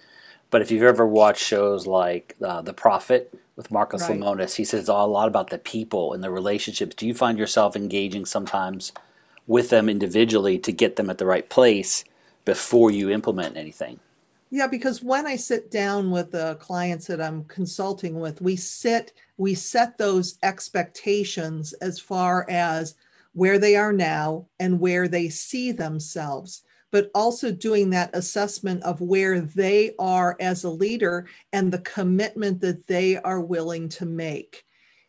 but 0.55 0.62
if 0.62 0.71
you've 0.71 0.83
ever 0.83 1.05
watched 1.05 1.43
shows 1.43 1.85
like 1.85 2.33
uh, 2.41 2.62
the 2.62 2.71
profit 2.71 3.38
with 3.57 3.69
marcus 3.69 4.03
right. 4.03 4.17
lemonis 4.17 4.55
he 4.55 4.63
says 4.63 4.88
a 4.88 4.93
lot 4.93 5.27
about 5.27 5.50
the 5.50 5.57
people 5.57 6.13
and 6.13 6.24
the 6.24 6.31
relationships. 6.31 6.95
Do 6.95 7.05
you 7.05 7.13
find 7.13 7.38
yourself 7.38 7.75
engaging 7.75 8.24
sometimes 8.24 8.93
with 9.47 9.69
them 9.69 9.89
individually 9.89 10.57
to 10.59 10.71
get 10.71 10.95
them 10.95 11.09
at 11.09 11.17
the 11.17 11.25
right 11.25 11.50
place 11.50 12.05
before 12.45 12.89
you 12.89 13.09
implement 13.09 13.57
anything? 13.57 14.00
Yeah, 14.50 14.67
because 14.67 15.03
when 15.03 15.27
I 15.27 15.35
sit 15.35 15.71
down 15.71 16.09
with 16.09 16.31
the 16.31 16.55
clients 16.62 17.07
that 17.07 17.19
I'm 17.19 17.43
consulting 17.43 18.21
with, 18.21 18.41
we 18.41 18.55
sit, 18.55 19.12
we 19.35 19.55
set 19.55 19.97
those 19.97 20.38
expectations 20.41 21.74
as 21.81 22.00
far 22.00 22.50
as 22.50 22.95
where 23.33 23.59
they 23.59 23.75
are 23.75 23.91
now 23.91 24.45
and 24.57 24.79
where 24.79 25.09
they 25.09 25.27
see 25.27 25.74
themselves, 25.74 26.63
but 26.96 27.12
also 27.14 27.52
doing 27.52 27.90
that 27.90 28.10
assessment 28.14 28.82
of 28.84 29.02
where 29.02 29.42
they 29.42 29.94
are 30.00 30.38
as 30.40 30.64
a 30.64 30.70
leader 30.70 31.28
and 31.52 31.70
the 31.70 31.80
commitment 31.80 32.62
that 32.62 32.88
they 32.88 33.18
are 33.18 33.42
willing 33.42 33.90
to 33.90 34.06
make. 34.06 34.64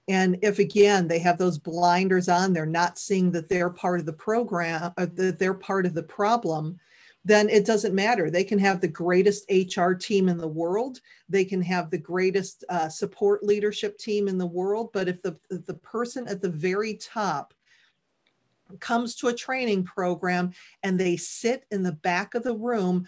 And 0.09 0.37
if 0.43 0.59
again 0.59 1.07
they 1.07 1.21
have 1.21 1.39
those 1.39 1.61
blinders 1.61 2.29
on, 2.29 2.53
they're 2.53 2.67
not 2.67 2.99
seeing 2.99 3.31
that 3.31 3.49
they're 3.49 3.71
part 3.71 4.01
of 4.01 4.07
the 4.07 4.13
program, 4.13 4.95
or 4.99 5.07
that 5.07 5.39
they're 5.39 5.55
part 5.55 5.87
of 5.87 5.95
the 5.95 6.03
problem, 6.03 6.77
then 7.25 7.49
it 7.49 7.65
doesn't 7.65 7.95
matter. 7.95 8.33
They 8.33 8.43
can 8.43 8.59
have 8.59 8.81
the 8.81 8.89
greatest 8.89 9.49
HR 9.49 9.93
team 9.93 10.29
in 10.29 10.39
the 10.39 10.49
world. 10.49 11.01
They 11.29 11.45
can 11.45 11.63
have 11.63 11.93
the 11.93 11.99
greatest 11.99 12.65
uh, 12.69 12.89
support 12.89 13.45
leadership 13.45 13.97
team 13.97 14.27
in 14.27 14.39
the 14.39 14.45
world. 14.45 14.91
But 14.93 15.07
if 15.07 15.23
the, 15.23 15.39
if 15.51 15.65
the 15.67 15.75
person 15.75 16.27
at 16.27 16.43
the 16.43 16.51
very 16.51 16.95
top 16.95 17.55
comes 18.81 19.15
to 19.17 19.29
a 19.29 19.35
training 19.35 19.85
program 19.85 20.53
and 20.83 20.99
they 20.99 21.17
sit 21.17 21.65
in 21.71 21.83
the 21.83 21.93
back 21.93 22.35
of 22.35 22.43
the 22.43 22.57
room 22.57 23.07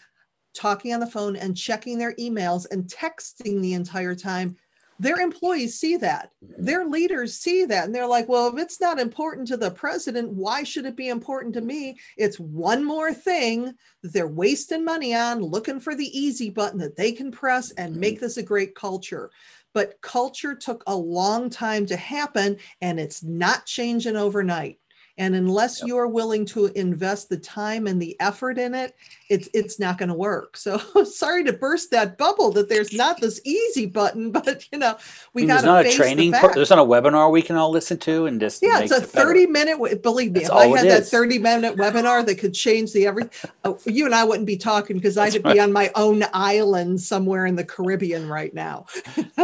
talking 0.55 0.93
on 0.93 1.01
the 1.01 1.07
phone 1.07 1.37
and 1.37 1.57
checking 1.57 1.99
their 1.99 2.15
emails 2.15 2.67
and 2.71 2.85
texting 2.85 3.61
the 3.61 3.75
entire 3.75 4.15
time, 4.15 4.57
their 4.99 5.21
employees 5.21 5.79
see 5.79 5.97
that 5.97 6.33
mm-hmm. 6.45 6.65
their 6.65 6.85
leaders 6.85 7.35
see 7.37 7.65
that 7.65 7.85
and 7.85 7.95
they're 7.95 8.07
like 8.07 8.29
well 8.29 8.49
if 8.49 8.61
it's 8.61 8.81
not 8.81 8.99
important 8.99 9.47
to 9.47 9.57
the 9.57 9.71
president 9.71 10.29
why 10.31 10.63
should 10.63 10.85
it 10.87 10.97
be 10.97 11.09
important 11.09 11.55
to 11.55 11.61
me 11.61 11.97
it's 12.17 12.39
one 12.39 12.85
more 12.85 13.13
thing 13.13 13.73
that 14.03 14.13
they're 14.13 14.27
wasting 14.27 14.85
money 14.85 15.15
on 15.15 15.41
looking 15.41 15.81
for 15.81 15.95
the 15.95 16.19
easy 16.19 16.51
button 16.51 16.79
that 16.79 16.97
they 16.97 17.13
can 17.13 17.31
press 17.31 17.71
and 17.73 17.97
make 17.97 18.17
mm-hmm. 18.17 18.25
this 18.25 18.37
a 18.37 18.43
great 18.43 18.75
culture 18.75 19.31
but 19.75 20.01
culture 20.01 20.55
took 20.55 20.83
a 20.87 20.97
long 20.97 21.49
time 21.51 21.87
to 21.87 21.97
happen 21.97 22.57
and 22.81 22.99
it's 22.99 23.23
not 23.23 23.67
changing 23.67 24.17
overnight 24.17 24.79
and 25.19 25.35
unless 25.35 25.81
yep. 25.81 25.89
you're 25.89 26.07
willing 26.07 26.47
to 26.47 26.67
invest 26.67 27.29
the 27.29 27.37
time 27.37 27.89
and 27.89 28.01
the 28.01 28.17
effort 28.21 28.57
in 28.57 28.73
it, 28.75 28.95
it's 29.29 29.49
it's 29.53 29.79
not 29.79 29.99
going 29.99 30.09
to 30.09 30.15
work. 30.15 30.57
So 30.57 30.79
sorry 31.05 31.45
to 31.45 31.53
burst 31.53 31.91
that 31.91 32.17
bubble 32.17 32.53
that 32.53 32.69
there's 32.69 32.93
not 32.93 33.21
this 33.21 33.41
easy 33.45 33.87
button, 33.87 34.31
but 34.39 34.67
you 34.73 34.79
know 34.79 34.97
we 35.35 35.45
got 35.45 35.61
to 35.61 35.67
not 35.67 35.87
a 35.87 35.93
training. 35.93 36.31
The 36.31 36.39
pro- 36.39 36.55
there's 36.55 36.71
not 36.71 36.79
a 36.79 36.83
webinar 36.83 37.31
we 37.31 37.43
can 37.43 37.57
all 37.57 37.71
listen 37.71 37.99
to 37.99 38.27
and 38.27 38.41
just 38.41 38.63
yeah, 38.63 38.81
it's 38.81 38.93
a 38.93 39.01
30 39.01 39.43
it 39.43 39.51
minute. 39.51 40.03
Believe 40.03 40.33
me, 40.33 40.41
That's 40.41 40.51
if 40.51 40.57
I 40.57 40.67
had 40.69 40.89
that 40.89 41.07
30 41.07 41.39
minute 41.39 41.77
webinar 41.77 42.25
that 42.25 42.37
could 42.37 42.55
change 42.55 42.93
the 42.93 43.07
everything, 43.07 43.51
oh, 43.65 43.79
you 43.87 44.07
and 44.07 44.15
I 44.15 44.23
wouldn't 44.23 44.47
be 44.47 44.57
talking 44.57 44.97
because 44.97 45.19
I'd 45.19 45.35
right. 45.45 45.55
be 45.55 45.61
on 45.61 45.73
my 45.73 45.91
own 45.97 46.25
island 46.33 47.01
somewhere 47.01 47.45
in 47.47 47.57
the 47.57 47.65
Caribbean 47.65 48.29
right 48.29 48.55
now. 48.55 48.87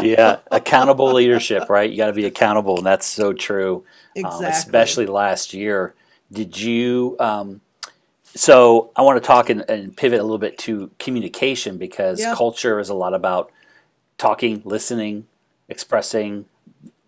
yeah, 0.00 0.38
accountable 0.52 1.12
leadership, 1.12 1.69
right? 1.69 1.90
You 1.90 1.97
got 1.97 2.07
to 2.07 2.12
be 2.12 2.26
accountable, 2.26 2.78
and 2.78 2.87
that's 2.87 3.07
so 3.07 3.33
true. 3.33 3.85
Um, 4.16 4.26
exactly. 4.26 4.47
Especially 4.49 5.07
last 5.07 5.54
year. 5.64 5.94
Did 6.33 6.59
you? 6.59 7.16
Um, 7.18 7.61
so 8.37 8.90
I 8.97 9.02
want 9.02 9.23
to 9.23 9.26
talk 9.26 9.49
and, 9.49 9.64
and, 9.68 9.97
pivot 9.97 10.18
a 10.18 10.23
little 10.23 10.38
bit 10.38 10.59
to 10.59 10.90
communication 10.99 11.78
because 11.78 12.21
yeah. 12.21 12.35
culture 12.35 12.80
is 12.80 12.88
a 12.88 12.94
lot 12.94 13.14
about 13.14 13.52
talking, 14.18 14.61
listening, 14.64 15.26
expressing, 15.68 16.47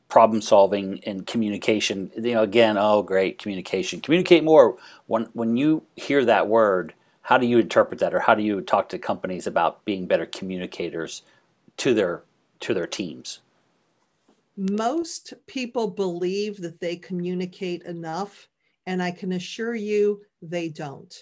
problem 0.08 0.40
solving, 0.40 1.00
and 1.04 1.26
communication. 1.26 2.10
You 2.16 2.34
know, 2.34 2.42
again, 2.42 2.76
oh, 2.78 3.02
great 3.02 3.38
communication. 3.38 4.00
Communicate 4.00 4.44
more. 4.44 4.76
When 5.06 5.25
when 5.32 5.56
you 5.56 5.82
hear 5.96 6.25
that 6.25 6.48
word, 6.48 6.94
how 7.22 7.38
do 7.38 7.46
you 7.46 7.58
interpret 7.58 7.98
that, 8.00 8.14
or 8.14 8.20
how 8.20 8.34
do 8.34 8.42
you 8.42 8.60
talk 8.60 8.88
to 8.90 8.98
companies 8.98 9.46
about 9.46 9.84
being 9.84 10.06
better 10.06 10.26
communicators 10.26 11.22
to 11.78 11.92
their 11.92 12.22
to 12.60 12.72
their 12.72 12.86
teams? 12.86 13.40
Most 14.56 15.34
people 15.46 15.88
believe 15.88 16.60
that 16.62 16.80
they 16.80 16.96
communicate 16.96 17.82
enough, 17.82 18.48
and 18.86 19.02
I 19.02 19.10
can 19.10 19.32
assure 19.32 19.75
you 19.75 20.22
they 20.40 20.68
don't. 20.68 21.14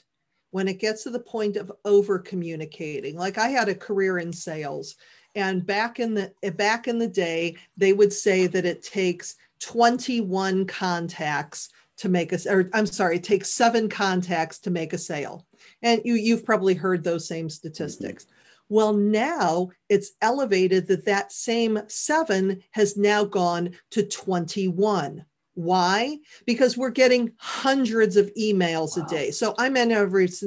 When 0.51 0.69
it 0.69 0.79
gets 0.79 1.03
to 1.03 1.11
the 1.11 1.21
point 1.21 1.57
of 1.57 1.73
over 1.85 2.19
communicating, 2.19 3.17
like 3.17 3.39
I 3.39 3.49
had 3.49 3.69
a 3.69 3.75
career 3.75 4.19
in 4.19 4.33
sales, 4.33 4.95
and 5.35 5.67
back 5.67 5.99
in 5.99 6.15
the 6.15 6.33
back 6.53 6.87
in 6.87 6.99
the 6.99 7.09
day, 7.09 7.57
they 7.77 7.93
would 7.93 8.13
say 8.13 8.47
that 8.47 8.65
it 8.65 8.85
takes 8.85 9.35
21 9.61 10.67
contacts 10.67 11.71
to 11.97 12.09
make 12.09 12.33
us 12.33 12.47
or 12.47 12.71
I'm 12.73 12.87
sorry, 12.87 13.17
it 13.17 13.25
takes 13.25 13.51
seven 13.51 13.89
contacts 13.89 14.59
to 14.61 14.71
make 14.71 14.93
a 14.93 14.99
sale. 14.99 15.47
And 15.83 16.01
you 16.05 16.15
you've 16.15 16.45
probably 16.45 16.75
heard 16.75 17.03
those 17.03 17.27
same 17.27 17.49
statistics. 17.49 18.25
Mm-hmm. 18.25 18.44
Well, 18.75 18.93
now 18.93 19.71
it's 19.89 20.15
elevated 20.21 20.89
that 20.89 21.05
that 21.05 21.31
same 21.31 21.83
seven 21.87 22.61
has 22.73 22.97
now 22.97 23.23
gone 23.23 23.77
to 23.93 24.05
21. 24.05 25.25
Why? 25.55 26.19
Because 26.45 26.77
we're 26.77 26.91
getting 26.91 27.35
hundreds 27.37 28.17
of 28.17 28.35
emails 28.35 28.99
wow. 28.99 29.05
a 29.05 29.09
day. 29.09 29.31
So 29.31 29.55
I'm 29.59 29.77
in 29.77 29.93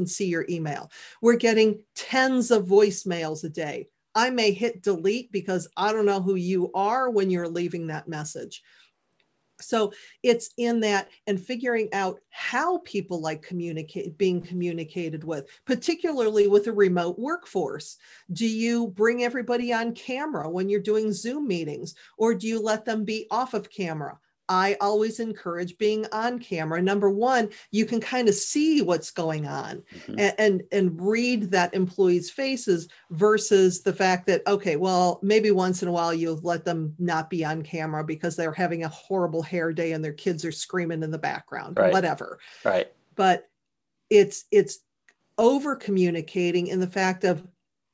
see 0.09 0.25
your 0.25 0.45
email. 0.49 0.91
We're 1.21 1.37
getting 1.37 1.81
tens 1.95 2.51
of 2.51 2.65
voicemails 2.65 3.45
a 3.45 3.49
day. 3.49 3.87
I 4.13 4.29
may 4.29 4.51
hit 4.51 4.83
delete 4.83 5.31
because 5.31 5.69
I 5.77 5.93
don't 5.93 6.05
know 6.05 6.21
who 6.21 6.35
you 6.35 6.69
are 6.73 7.09
when 7.09 7.29
you're 7.29 7.47
leaving 7.47 7.87
that 7.87 8.09
message. 8.09 8.61
So 9.59 9.93
it's 10.23 10.51
in 10.57 10.81
that 10.81 11.09
and 11.25 11.39
figuring 11.39 11.89
out 11.93 12.19
how 12.29 12.79
people 12.79 13.21
like 13.21 13.41
communicate 13.41 14.17
being 14.17 14.41
communicated 14.41 15.23
with, 15.23 15.47
particularly 15.65 16.47
with 16.47 16.67
a 16.67 16.71
remote 16.71 17.17
workforce. 17.17 17.97
Do 18.31 18.47
you 18.47 18.87
bring 18.87 19.23
everybody 19.23 19.73
on 19.73 19.93
camera 19.93 20.49
when 20.49 20.69
you're 20.69 20.79
doing 20.79 21.11
Zoom 21.11 21.47
meetings 21.47 21.95
or 22.17 22.35
do 22.35 22.47
you 22.47 22.61
let 22.61 22.85
them 22.85 23.03
be 23.03 23.27
off 23.31 23.53
of 23.53 23.69
camera? 23.69 24.19
I 24.49 24.77
always 24.79 25.19
encourage 25.19 25.77
being 25.77 26.05
on 26.11 26.39
camera. 26.39 26.81
Number 26.81 27.09
one, 27.09 27.49
you 27.71 27.85
can 27.85 27.99
kind 27.99 28.29
of 28.29 28.35
see 28.35 28.81
what's 28.81 29.11
going 29.11 29.45
on 29.45 29.83
mm-hmm. 29.93 30.19
and, 30.19 30.35
and, 30.37 30.63
and 30.71 31.01
read 31.01 31.51
that 31.51 31.73
employee's 31.73 32.29
faces 32.29 32.87
versus 33.11 33.81
the 33.81 33.93
fact 33.93 34.27
that 34.27 34.41
okay, 34.47 34.75
well, 34.75 35.19
maybe 35.21 35.51
once 35.51 35.81
in 35.81 35.87
a 35.87 35.91
while 35.91 36.13
you'll 36.13 36.39
let 36.43 36.65
them 36.65 36.93
not 36.99 37.29
be 37.29 37.43
on 37.43 37.61
camera 37.61 38.03
because 38.03 38.35
they're 38.35 38.51
having 38.51 38.83
a 38.83 38.89
horrible 38.89 39.41
hair 39.41 39.73
day 39.73 39.91
and 39.91 40.03
their 40.03 40.13
kids 40.13 40.45
are 40.45 40.51
screaming 40.51 41.03
in 41.03 41.11
the 41.11 41.17
background, 41.17 41.77
right. 41.77 41.91
whatever. 41.91 42.39
Right. 42.63 42.91
But 43.15 43.49
it's 44.09 44.45
it's 44.51 44.79
over 45.37 45.75
communicating 45.75 46.67
in 46.67 46.79
the 46.79 46.87
fact 46.87 47.23
of 47.23 47.45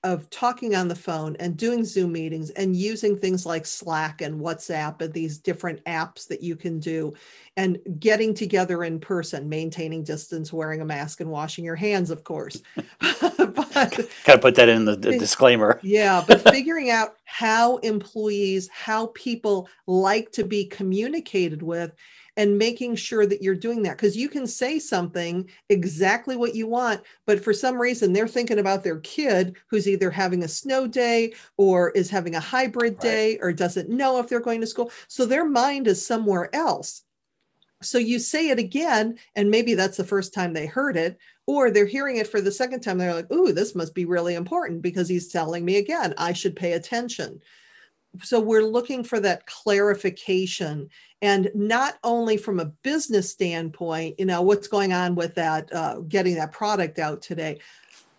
of 0.03 0.29
talking 0.29 0.75
on 0.75 0.89
the 0.89 0.95
phone 0.95 1.35
and 1.39 1.55
doing 1.55 1.85
Zoom 1.85 2.11
meetings 2.11 2.49
and 2.51 2.75
using 2.75 3.17
things 3.17 3.45
like 3.45 3.65
Slack 3.65 4.21
and 4.21 4.39
WhatsApp 4.39 5.01
and 5.01 5.13
these 5.13 5.37
different 5.37 5.83
apps 5.85 6.27
that 6.27 6.43
you 6.43 6.57
can 6.57 6.79
do 6.79 7.13
and 7.55 7.79
getting 7.99 8.33
together 8.33 8.83
in 8.83 8.99
person, 8.99 9.47
maintaining 9.47 10.03
distance, 10.03 10.51
wearing 10.51 10.81
a 10.81 10.85
mask 10.85 11.21
and 11.21 11.29
washing 11.29 11.63
your 11.63 11.75
hands, 11.75 12.09
of 12.09 12.25
course. 12.25 12.61
but 12.99 14.09
gotta 14.25 14.39
put 14.39 14.55
that 14.55 14.67
in 14.67 14.83
the, 14.83 14.95
the 14.95 15.17
disclaimer. 15.17 15.79
yeah, 15.83 16.23
but 16.27 16.41
figuring 16.49 16.89
out 16.89 17.15
how 17.23 17.77
employees, 17.77 18.67
how 18.73 19.07
people 19.13 19.69
like 19.87 20.31
to 20.31 20.43
be 20.43 20.65
communicated 20.65 21.61
with 21.61 21.93
and 22.37 22.57
making 22.57 22.95
sure 22.95 23.25
that 23.25 23.41
you're 23.41 23.55
doing 23.55 23.83
that 23.83 23.97
because 23.97 24.17
you 24.17 24.27
can 24.27 24.47
say 24.47 24.79
something 24.79 25.47
exactly 25.69 26.35
what 26.35 26.55
you 26.55 26.67
want 26.67 27.01
but 27.25 27.43
for 27.43 27.53
some 27.53 27.79
reason 27.79 28.11
they're 28.13 28.27
thinking 28.27 28.59
about 28.59 28.83
their 28.83 28.99
kid 28.99 29.55
who's 29.67 29.87
either 29.87 30.09
having 30.09 30.43
a 30.43 30.47
snow 30.47 30.87
day 30.87 31.33
or 31.57 31.91
is 31.91 32.09
having 32.09 32.35
a 32.35 32.39
hybrid 32.39 32.99
day 32.99 33.31
right. 33.31 33.39
or 33.41 33.53
doesn't 33.53 33.89
know 33.89 34.19
if 34.19 34.27
they're 34.27 34.39
going 34.39 34.61
to 34.61 34.67
school. 34.67 34.91
So 35.07 35.25
their 35.25 35.45
mind 35.45 35.87
is 35.87 36.05
somewhere 36.05 36.53
else. 36.55 37.03
So 37.81 37.97
you 37.97 38.19
say 38.19 38.49
it 38.49 38.59
again 38.59 39.17
and 39.35 39.51
maybe 39.51 39.73
that's 39.73 39.97
the 39.97 40.05
first 40.05 40.33
time 40.33 40.53
they 40.53 40.65
heard 40.65 40.95
it 40.95 41.17
or 41.45 41.69
they're 41.69 41.85
hearing 41.85 42.15
it 42.15 42.27
for 42.27 42.39
the 42.39 42.51
second 42.51 42.79
time 42.79 42.97
they're 42.97 43.13
like 43.13 43.29
ooh 43.29 43.51
this 43.51 43.75
must 43.75 43.93
be 43.93 44.05
really 44.05 44.35
important 44.35 44.81
because 44.81 45.09
he's 45.09 45.27
telling 45.27 45.65
me 45.65 45.75
again 45.75 46.13
i 46.17 46.31
should 46.31 46.55
pay 46.55 46.71
attention 46.71 47.41
so 48.21 48.39
we're 48.39 48.63
looking 48.63 49.03
for 49.03 49.19
that 49.19 49.45
clarification. 49.47 50.89
And 51.21 51.49
not 51.55 51.95
only 52.03 52.37
from 52.37 52.59
a 52.59 52.65
business 52.65 53.31
standpoint 53.31 54.19
you 54.19 54.25
know 54.25 54.41
what's 54.41 54.67
going 54.67 54.93
on 54.93 55.15
with 55.15 55.35
that 55.35 55.73
uh, 55.73 55.99
getting 56.01 56.35
that 56.35 56.51
product 56.51 56.99
out 56.99 57.21
today 57.21 57.59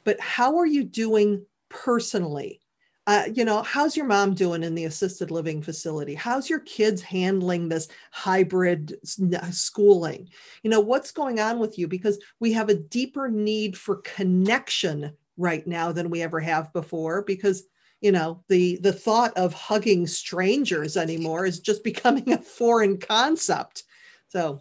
but 0.05 0.21
how 0.21 0.59
are 0.59 0.67
you 0.67 0.85
doing 0.85 1.45
personally? 1.69 2.61
Uh, 3.07 3.25
you 3.35 3.45
know 3.45 3.63
how's 3.63 3.99
your 3.99 4.07
mom 4.07 4.33
doing 4.33 4.63
in 4.63 4.75
the 4.75 4.87
assisted 4.87 5.31
living 5.31 5.61
facility? 5.61 6.15
How's 6.15 6.49
your 6.49 6.61
kids 6.61 7.03
handling 7.03 7.69
this 7.69 7.89
hybrid 8.13 8.95
schooling? 9.05 10.31
You 10.63 10.71
know 10.71 10.81
what's 10.81 11.11
going 11.11 11.41
on 11.41 11.59
with 11.59 11.79
you? 11.79 11.87
Because 11.87 12.19
we 12.41 12.53
have 12.53 12.71
a 12.71 12.75
deeper 12.75 13.29
need 13.29 13.77
for 13.77 13.97
connection 13.97 15.13
right 15.37 15.67
now 15.67 15.93
than 15.93 16.11
we 16.11 16.23
ever 16.23 16.41
have 16.41 16.73
before 16.73 17.23
because 17.23 17.65
you 18.05 18.13
know 18.13 18.39
the 18.49 18.77
the 18.83 18.93
thought 18.93 19.33
of 19.35 19.55
hugging 19.55 20.07
strangers 20.07 20.97
anymore 20.99 21.47
is 21.47 21.59
just 21.59 21.83
becoming 21.93 22.33
a 22.33 22.39
foreign 22.39 22.99
concept. 22.99 23.85
So 24.29 24.61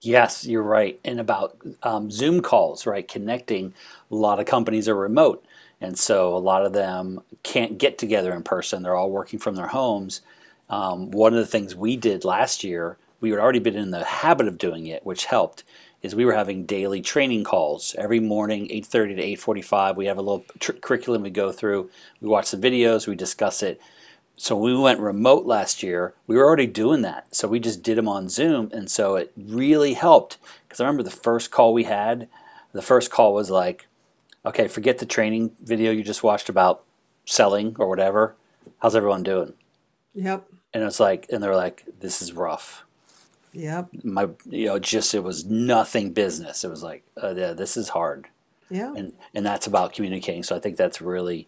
yes 0.00 0.46
you're 0.46 0.62
right. 0.62 0.98
And 1.04 1.20
about 1.20 1.58
um, 1.82 2.10
zoom 2.10 2.40
calls 2.40 2.86
right? 2.86 3.06
Connecting 3.06 3.74
a 4.10 4.14
lot 4.14 4.40
of 4.40 4.46
companies 4.46 4.88
are 4.88 4.96
remote. 4.96 5.44
And 5.82 5.96
so 5.96 6.34
a 6.34 6.38
lot 6.38 6.64
of 6.64 6.72
them 6.72 7.20
can't 7.42 7.78
get 7.78 7.98
together 7.98 8.32
in 8.32 8.42
person. 8.42 8.82
They're 8.82 8.96
all 8.96 9.12
working 9.12 9.38
from 9.38 9.54
their 9.54 9.68
homes. 9.68 10.22
Um, 10.70 11.10
one 11.12 11.34
of 11.34 11.38
the 11.38 11.46
things 11.46 11.76
we 11.76 11.96
did 11.96 12.24
last 12.24 12.64
year 12.64 12.96
we 13.20 13.30
had 13.30 13.38
already 13.38 13.58
been 13.58 13.76
in 13.76 13.90
the 13.90 14.04
habit 14.04 14.48
of 14.48 14.58
doing 14.58 14.86
it 14.86 15.04
which 15.04 15.26
helped 15.26 15.64
is 16.02 16.14
we 16.14 16.24
were 16.24 16.34
having 16.34 16.64
daily 16.64 17.00
training 17.00 17.44
calls. 17.44 17.94
Every 17.98 18.20
morning 18.20 18.68
8.30 18.68 19.16
to 19.16 19.52
8.45 19.52 19.96
we 19.96 20.06
have 20.06 20.18
a 20.18 20.22
little 20.22 20.44
tr- 20.58 20.72
curriculum 20.72 21.22
we 21.22 21.30
go 21.30 21.50
through. 21.52 21.90
We 22.20 22.28
watch 22.28 22.50
the 22.50 22.56
videos 22.56 23.06
we 23.06 23.16
discuss 23.16 23.62
it. 23.62 23.80
So 24.36 24.56
we 24.56 24.76
went 24.76 25.00
remote 25.00 25.46
last 25.46 25.82
year 25.82 26.14
we 26.26 26.36
were 26.36 26.44
already 26.44 26.66
doing 26.66 27.02
that. 27.02 27.34
So 27.34 27.48
we 27.48 27.58
just 27.58 27.82
did 27.82 27.98
them 27.98 28.08
on 28.08 28.28
zoom 28.28 28.70
and 28.72 28.90
so 28.90 29.16
it 29.16 29.32
really 29.36 29.94
helped. 29.94 30.38
Because 30.66 30.80
i 30.80 30.84
remember 30.84 31.02
the 31.02 31.10
first 31.10 31.50
call 31.50 31.72
we 31.72 31.84
had 31.84 32.28
the 32.72 32.82
first 32.82 33.10
call 33.10 33.34
was 33.34 33.50
like 33.50 33.86
okay 34.46 34.68
forget 34.68 34.98
the 34.98 35.06
training 35.06 35.50
video 35.60 35.90
you 35.90 36.04
just 36.04 36.22
watched 36.22 36.48
about 36.48 36.84
selling 37.24 37.74
or 37.78 37.88
whatever. 37.88 38.36
How's 38.78 38.94
everyone 38.94 39.24
doing? 39.24 39.54
Yep. 40.14 40.48
And 40.72 40.84
it's 40.84 41.00
like 41.00 41.26
and 41.30 41.42
they're 41.42 41.56
like 41.56 41.84
this 41.98 42.22
is 42.22 42.32
rough 42.32 42.84
Yep. 43.52 43.88
My, 44.04 44.28
you 44.46 44.66
know, 44.66 44.78
just 44.78 45.14
it 45.14 45.22
was 45.22 45.44
nothing 45.44 46.12
business. 46.12 46.64
It 46.64 46.70
was 46.70 46.82
like, 46.82 47.04
uh, 47.22 47.34
yeah, 47.36 47.52
this 47.52 47.76
is 47.76 47.90
hard. 47.90 48.26
Yeah. 48.70 48.94
And 48.94 49.14
and 49.34 49.46
that's 49.46 49.66
about 49.66 49.92
communicating. 49.92 50.42
So 50.42 50.54
I 50.54 50.60
think 50.60 50.76
that's 50.76 51.00
really, 51.00 51.46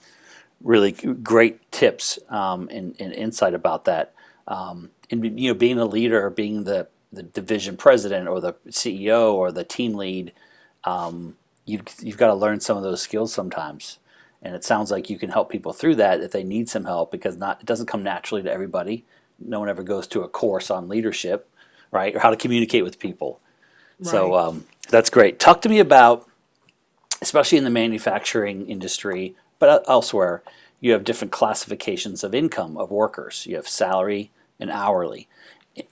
really 0.62 0.92
great 0.92 1.70
tips 1.70 2.18
um, 2.28 2.68
and, 2.70 2.96
and 2.98 3.12
insight 3.12 3.54
about 3.54 3.84
that. 3.84 4.14
Um, 4.48 4.90
and 5.10 5.38
you 5.38 5.52
know, 5.52 5.58
being 5.58 5.78
a 5.78 5.84
leader, 5.84 6.30
being 6.30 6.64
the 6.64 6.88
the 7.12 7.22
division 7.22 7.76
president 7.76 8.28
or 8.28 8.40
the 8.40 8.54
CEO 8.68 9.32
or 9.32 9.50
the 9.50 9.64
team 9.64 9.94
lead, 9.94 10.32
um, 10.84 11.36
you've 11.66 11.82
you've 12.00 12.16
got 12.16 12.28
to 12.28 12.34
learn 12.34 12.60
some 12.60 12.76
of 12.76 12.82
those 12.82 13.02
skills 13.02 13.32
sometimes. 13.32 13.98
And 14.42 14.54
it 14.54 14.64
sounds 14.64 14.90
like 14.90 15.10
you 15.10 15.18
can 15.18 15.28
help 15.28 15.50
people 15.50 15.74
through 15.74 15.96
that 15.96 16.22
if 16.22 16.32
they 16.32 16.44
need 16.44 16.70
some 16.70 16.86
help 16.86 17.10
because 17.10 17.36
not 17.36 17.60
it 17.60 17.66
doesn't 17.66 17.86
come 17.86 18.02
naturally 18.02 18.42
to 18.42 18.50
everybody. 18.50 19.04
No 19.38 19.60
one 19.60 19.68
ever 19.68 19.82
goes 19.82 20.06
to 20.08 20.22
a 20.22 20.28
course 20.28 20.70
on 20.70 20.88
leadership 20.88 21.49
right? 21.90 22.14
Or 22.14 22.20
how 22.20 22.30
to 22.30 22.36
communicate 22.36 22.84
with 22.84 22.98
people. 22.98 23.40
Right. 23.98 24.10
So 24.10 24.34
um, 24.34 24.66
that's 24.88 25.10
great. 25.10 25.38
Talk 25.38 25.62
to 25.62 25.68
me 25.68 25.78
about, 25.78 26.26
especially 27.20 27.58
in 27.58 27.64
the 27.64 27.70
manufacturing 27.70 28.68
industry, 28.68 29.34
but 29.58 29.84
elsewhere, 29.88 30.42
you 30.80 30.92
have 30.92 31.04
different 31.04 31.32
classifications 31.32 32.24
of 32.24 32.34
income 32.34 32.76
of 32.76 32.90
workers. 32.90 33.46
You 33.46 33.56
have 33.56 33.68
salary 33.68 34.30
and 34.58 34.70
hourly. 34.70 35.28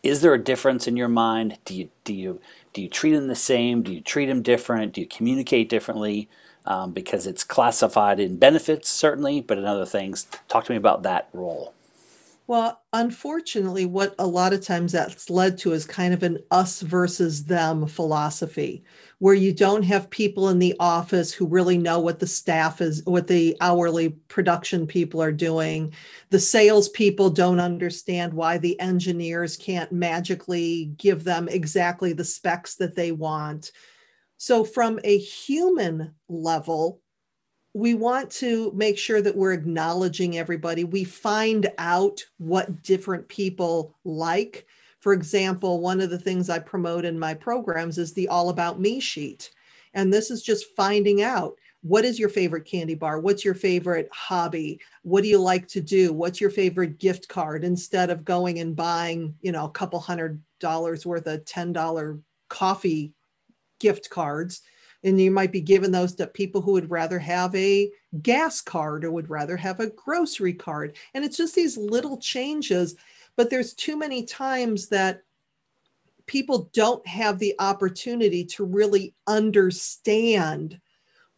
Is 0.03 0.23
there 0.23 0.35
a 0.35 0.43
difference 0.43 0.89
in 0.89 0.97
your 0.97 1.09
mind? 1.09 1.59
Do 1.65 1.75
you 1.75 1.91
do 2.05 2.15
you 2.15 2.41
do 2.73 2.83
you 2.83 2.89
treat 2.89 3.13
them 3.13 3.29
the 3.29 3.37
same? 3.37 3.83
Do 3.83 3.93
you 3.93 4.01
treat 4.01 4.27
them 4.27 4.43
different? 4.43 4.95
Do 4.95 5.01
you 5.01 5.07
communicate 5.07 5.69
differently? 5.69 6.29
Um, 6.67 6.93
because 6.93 7.27
it's 7.27 7.45
classified 7.45 8.21
in 8.21 8.37
benefits 8.37 8.91
certainly, 8.91 9.41
but 9.41 9.57
in 9.57 9.65
other 9.65 9.87
things. 9.87 10.27
Talk 10.49 10.65
to 10.67 10.73
me 10.73 10.77
about 10.77 11.03
that 11.03 11.29
role. 11.33 11.73
Well, 12.49 12.83
unfortunately, 12.95 13.85
what 13.85 14.15
a 14.19 14.27
lot 14.27 14.55
of 14.55 14.63
times 14.63 14.93
that's 14.93 15.29
led 15.29 15.59
to 15.59 15.73
is 15.73 15.85
kind 15.85 16.15
of 16.15 16.23
an 16.23 16.39
us 16.51 16.81
versus 16.81 17.45
them 17.45 17.87
philosophy, 17.87 18.85
where 19.19 19.35
you 19.35 19.53
don't 19.53 19.83
have 19.83 20.09
people 20.09 20.49
in 20.49 20.59
the 20.59 20.75
office 20.81 21.31
who 21.31 21.47
really 21.47 21.77
know 21.77 22.01
what 22.01 22.21
the 22.21 22.27
staff 22.27 22.81
is, 22.81 23.03
what 23.05 23.27
the 23.27 23.55
hourly 23.61 24.09
production 24.29 24.87
people 24.87 25.21
are 25.23 25.31
doing. 25.31 25.93
The 26.31 26.41
salespeople 26.41 27.31
don't 27.31 27.61
understand 27.61 28.33
why 28.33 28.57
the 28.57 28.81
engineers 28.81 29.59
can't 29.59 29.93
magically 29.93 30.87
give 30.97 31.25
them 31.25 31.49
exactly 31.49 32.15
the 32.15 32.25
specs 32.25 32.77
that 32.77 32.97
they 32.97 33.13
want. 33.13 33.73
So, 34.39 34.65
from 34.65 35.01
a 35.05 35.19
human 35.19 36.15
level, 36.31 37.03
we 37.75 37.95
want 37.95 38.31
to 38.31 38.73
make 38.75 38.99
sure 38.99 39.23
that 39.23 39.37
we're 39.37 39.53
acknowledging 39.53 40.39
everybody. 40.39 40.85
We 40.85 41.05
find 41.05 41.71
out 41.79 42.25
what 42.39 42.83
different 42.83 43.29
people 43.29 43.95
like. 44.05 44.67
For 45.01 45.13
example, 45.13 45.81
one 45.81 46.01
of 46.01 46.11
the 46.11 46.19
things 46.19 46.51
I 46.51 46.59
promote 46.59 47.05
in 47.05 47.19
my 47.19 47.35
programs 47.35 47.99
is 47.99 48.13
the 48.13 48.29
All 48.29 48.49
About 48.49 48.81
Me 48.81 49.01
sheet. 49.01 49.51
And 49.95 50.13
this 50.13 50.31
is 50.31 50.43
just 50.43 50.75
finding 50.77 51.23
out 51.23 51.57
what 51.83 52.05
is 52.05 52.19
your 52.19 52.29
favorite 52.29 52.65
candy 52.65 52.95
bar? 52.95 53.21
What's 53.21 53.45
your 53.45 53.55
favorite 53.55 54.09
hobby? 54.13 54.81
What 55.03 55.23
do 55.23 55.29
you 55.29 55.39
like 55.39 55.69
to 55.69 55.81
do? 55.81 56.13
What's 56.13 56.41
your 56.41 56.51
favorite 56.51 56.99
gift 56.99 57.29
card? 57.29 57.63
Instead 57.63 58.11
of 58.11 58.25
going 58.25 58.59
and 58.59 58.75
buying, 58.75 59.35
you 59.41 59.53
know, 59.53 59.65
a 59.67 59.71
couple 59.71 60.01
hundred 60.01 60.43
dollars 60.59 61.07
worth 61.07 61.27
of 61.27 61.45
$10 61.45 62.21
coffee 62.49 63.13
gift 63.79 64.11
cards, 64.11 64.63
and 65.05 65.21
you 65.21 65.31
might 65.31 65.53
be 65.53 65.61
giving 65.61 65.93
those 65.93 66.15
to 66.17 66.27
people 66.27 66.61
who 66.61 66.73
would 66.73 66.91
rather 66.91 67.19
have 67.19 67.55
a 67.55 67.91
gas 68.23 68.61
card 68.61 69.05
or 69.05 69.13
would 69.13 69.31
rather 69.31 69.57
have 69.57 69.81
a 69.81 69.91
grocery 69.91 70.53
card. 70.55 70.97
And 71.15 71.25
it's 71.25 71.37
just 71.37 71.55
these 71.55 71.77
little 71.77 72.19
changes 72.19 72.97
but 73.39 73.51
there's 73.51 73.73
too 73.73 73.97
many 73.97 74.25
times 74.25 74.89
that 74.89 75.23
people 76.27 76.69
don't 76.75 77.07
have 77.07 77.39
the 77.39 77.55
opportunity 77.61 78.45
to 78.45 78.65
really 78.65 79.15
understand 79.29 80.81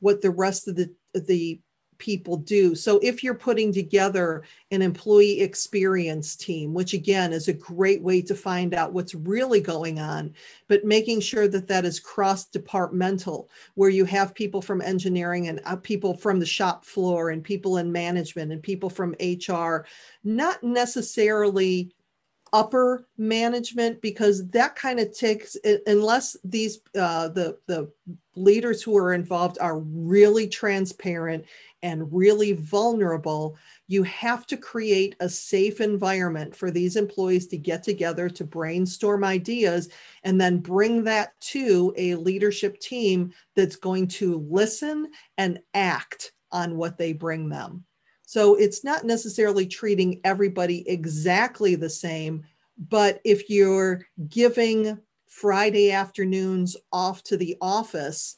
what 0.00 0.22
the 0.22 0.30
rest 0.30 0.66
of 0.66 0.76
the 0.76 0.90
the 1.12 1.60
people 2.00 2.36
do. 2.36 2.74
So 2.74 2.98
if 3.00 3.22
you're 3.22 3.34
putting 3.34 3.72
together 3.72 4.42
an 4.72 4.82
employee 4.82 5.40
experience 5.40 6.34
team, 6.34 6.74
which 6.74 6.94
again 6.94 7.32
is 7.32 7.46
a 7.46 7.52
great 7.52 8.02
way 8.02 8.20
to 8.22 8.34
find 8.34 8.74
out 8.74 8.92
what's 8.92 9.14
really 9.14 9.60
going 9.60 10.00
on, 10.00 10.34
but 10.66 10.84
making 10.84 11.20
sure 11.20 11.46
that 11.46 11.68
that 11.68 11.84
is 11.84 12.00
cross 12.00 12.46
departmental, 12.46 13.48
where 13.74 13.90
you 13.90 14.04
have 14.06 14.34
people 14.34 14.60
from 14.60 14.80
engineering 14.80 15.46
and 15.46 15.60
uh, 15.64 15.76
people 15.76 16.16
from 16.16 16.40
the 16.40 16.46
shop 16.46 16.84
floor 16.84 17.30
and 17.30 17.44
people 17.44 17.76
in 17.76 17.92
management 17.92 18.50
and 18.50 18.62
people 18.62 18.90
from 18.90 19.14
HR, 19.20 19.86
not 20.24 20.62
necessarily 20.64 21.92
upper 22.52 23.06
management 23.16 24.00
because 24.00 24.46
that 24.48 24.74
kind 24.76 24.98
of 24.98 25.16
takes 25.16 25.56
unless 25.86 26.36
these 26.44 26.80
uh, 26.98 27.28
the 27.28 27.58
the 27.66 27.90
leaders 28.36 28.82
who 28.82 28.96
are 28.96 29.12
involved 29.12 29.58
are 29.60 29.78
really 29.80 30.48
transparent 30.48 31.44
and 31.82 32.12
really 32.12 32.52
vulnerable, 32.52 33.56
you 33.86 34.02
have 34.02 34.46
to 34.46 34.56
create 34.56 35.16
a 35.20 35.28
safe 35.28 35.80
environment 35.80 36.54
for 36.54 36.70
these 36.70 36.96
employees 36.96 37.46
to 37.48 37.56
get 37.56 37.82
together 37.82 38.28
to 38.28 38.44
brainstorm 38.44 39.24
ideas 39.24 39.88
and 40.24 40.40
then 40.40 40.58
bring 40.58 41.04
that 41.04 41.38
to 41.40 41.92
a 41.96 42.14
leadership 42.14 42.78
team 42.80 43.32
that's 43.56 43.76
going 43.76 44.06
to 44.06 44.46
listen 44.50 45.10
and 45.38 45.58
act 45.74 46.32
on 46.52 46.76
what 46.76 46.98
they 46.98 47.12
bring 47.12 47.48
them. 47.48 47.84
So 48.30 48.54
it's 48.54 48.84
not 48.84 49.04
necessarily 49.04 49.66
treating 49.66 50.20
everybody 50.22 50.88
exactly 50.88 51.74
the 51.74 51.90
same, 51.90 52.44
but 52.88 53.20
if 53.24 53.50
you're 53.50 54.06
giving 54.28 55.00
Friday 55.26 55.90
afternoons 55.90 56.76
off 56.92 57.24
to 57.24 57.36
the 57.36 57.56
office, 57.60 58.36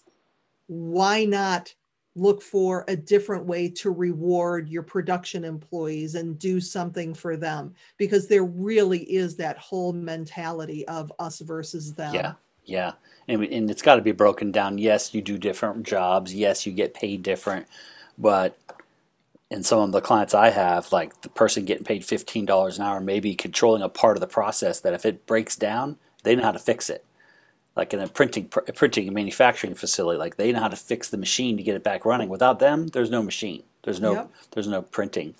why 0.66 1.26
not 1.26 1.74
look 2.14 2.40
for 2.40 2.87
a 2.88 2.96
different 2.96 3.44
way 3.44 3.68
to 3.68 3.90
reward 3.90 4.66
your 4.70 4.83
production 4.83 5.44
employees 5.44 6.14
and 6.14 6.38
do 6.38 6.59
something 6.59 7.12
for 7.12 7.37
them 7.37 7.74
because 7.98 8.26
there 8.26 8.44
really 8.44 9.02
is 9.12 9.37
that 9.37 9.59
whole 9.59 9.92
mentality 9.92 10.88
of 10.88 11.12
us 11.18 11.40
versus 11.40 11.92
them. 11.92 12.14
Yeah, 12.14 12.33
yeah. 12.64 12.92
And, 13.28 13.44
and 13.44 13.70
it's 13.70 13.83
got 13.83 13.96
to 13.96 14.02
be 14.02 14.12
broken 14.12 14.52
down. 14.52 14.78
Yes, 14.78 15.12
you 15.12 15.20
do 15.20 15.37
different 15.37 15.83
jobs. 15.83 16.35
Yes, 16.35 16.64
you 16.64 16.72
get 16.72 16.94
paid 16.94 17.22
different. 17.22 17.66
But 18.16 18.57
in 19.52 19.62
some 19.62 19.80
of 19.80 19.92
the 19.92 20.00
clients 20.00 20.34
I 20.34 20.50
have, 20.50 20.90
like 20.92 21.20
the 21.22 21.28
person 21.28 21.64
getting 21.64 21.84
paid 21.84 22.02
$15 22.02 22.76
an 22.76 22.82
hour, 22.82 23.00
maybe 23.00 23.34
controlling 23.34 23.82
a 23.82 23.88
part 23.88 24.16
of 24.16 24.20
the 24.20 24.26
process 24.26 24.80
that 24.80 24.94
if 24.94 25.04
it 25.04 25.26
breaks 25.26 25.56
down, 25.56 25.98
they 26.22 26.34
know 26.34 26.44
how 26.44 26.52
to 26.52 26.58
fix 26.58 26.88
it 26.90 27.04
like 27.74 27.94
in 27.94 28.00
a 28.00 28.06
printing 28.06 28.48
printing 28.48 29.06
and 29.06 29.14
manufacturing 29.14 29.74
facility 29.74 30.18
like 30.18 30.36
they 30.36 30.52
know 30.52 30.60
how 30.60 30.68
to 30.68 30.76
fix 30.76 31.08
the 31.08 31.16
machine 31.16 31.56
to 31.56 31.62
get 31.62 31.74
it 31.74 31.82
back 31.82 32.04
running 32.04 32.28
without 32.28 32.58
them 32.58 32.88
there's 32.88 33.08
no 33.08 33.22
machine 33.22 33.62
There's 33.82 34.00
no 34.00 34.12
yep. 34.12 34.30
there's 34.52 34.68
no 34.68 34.82
printing. 34.82 35.34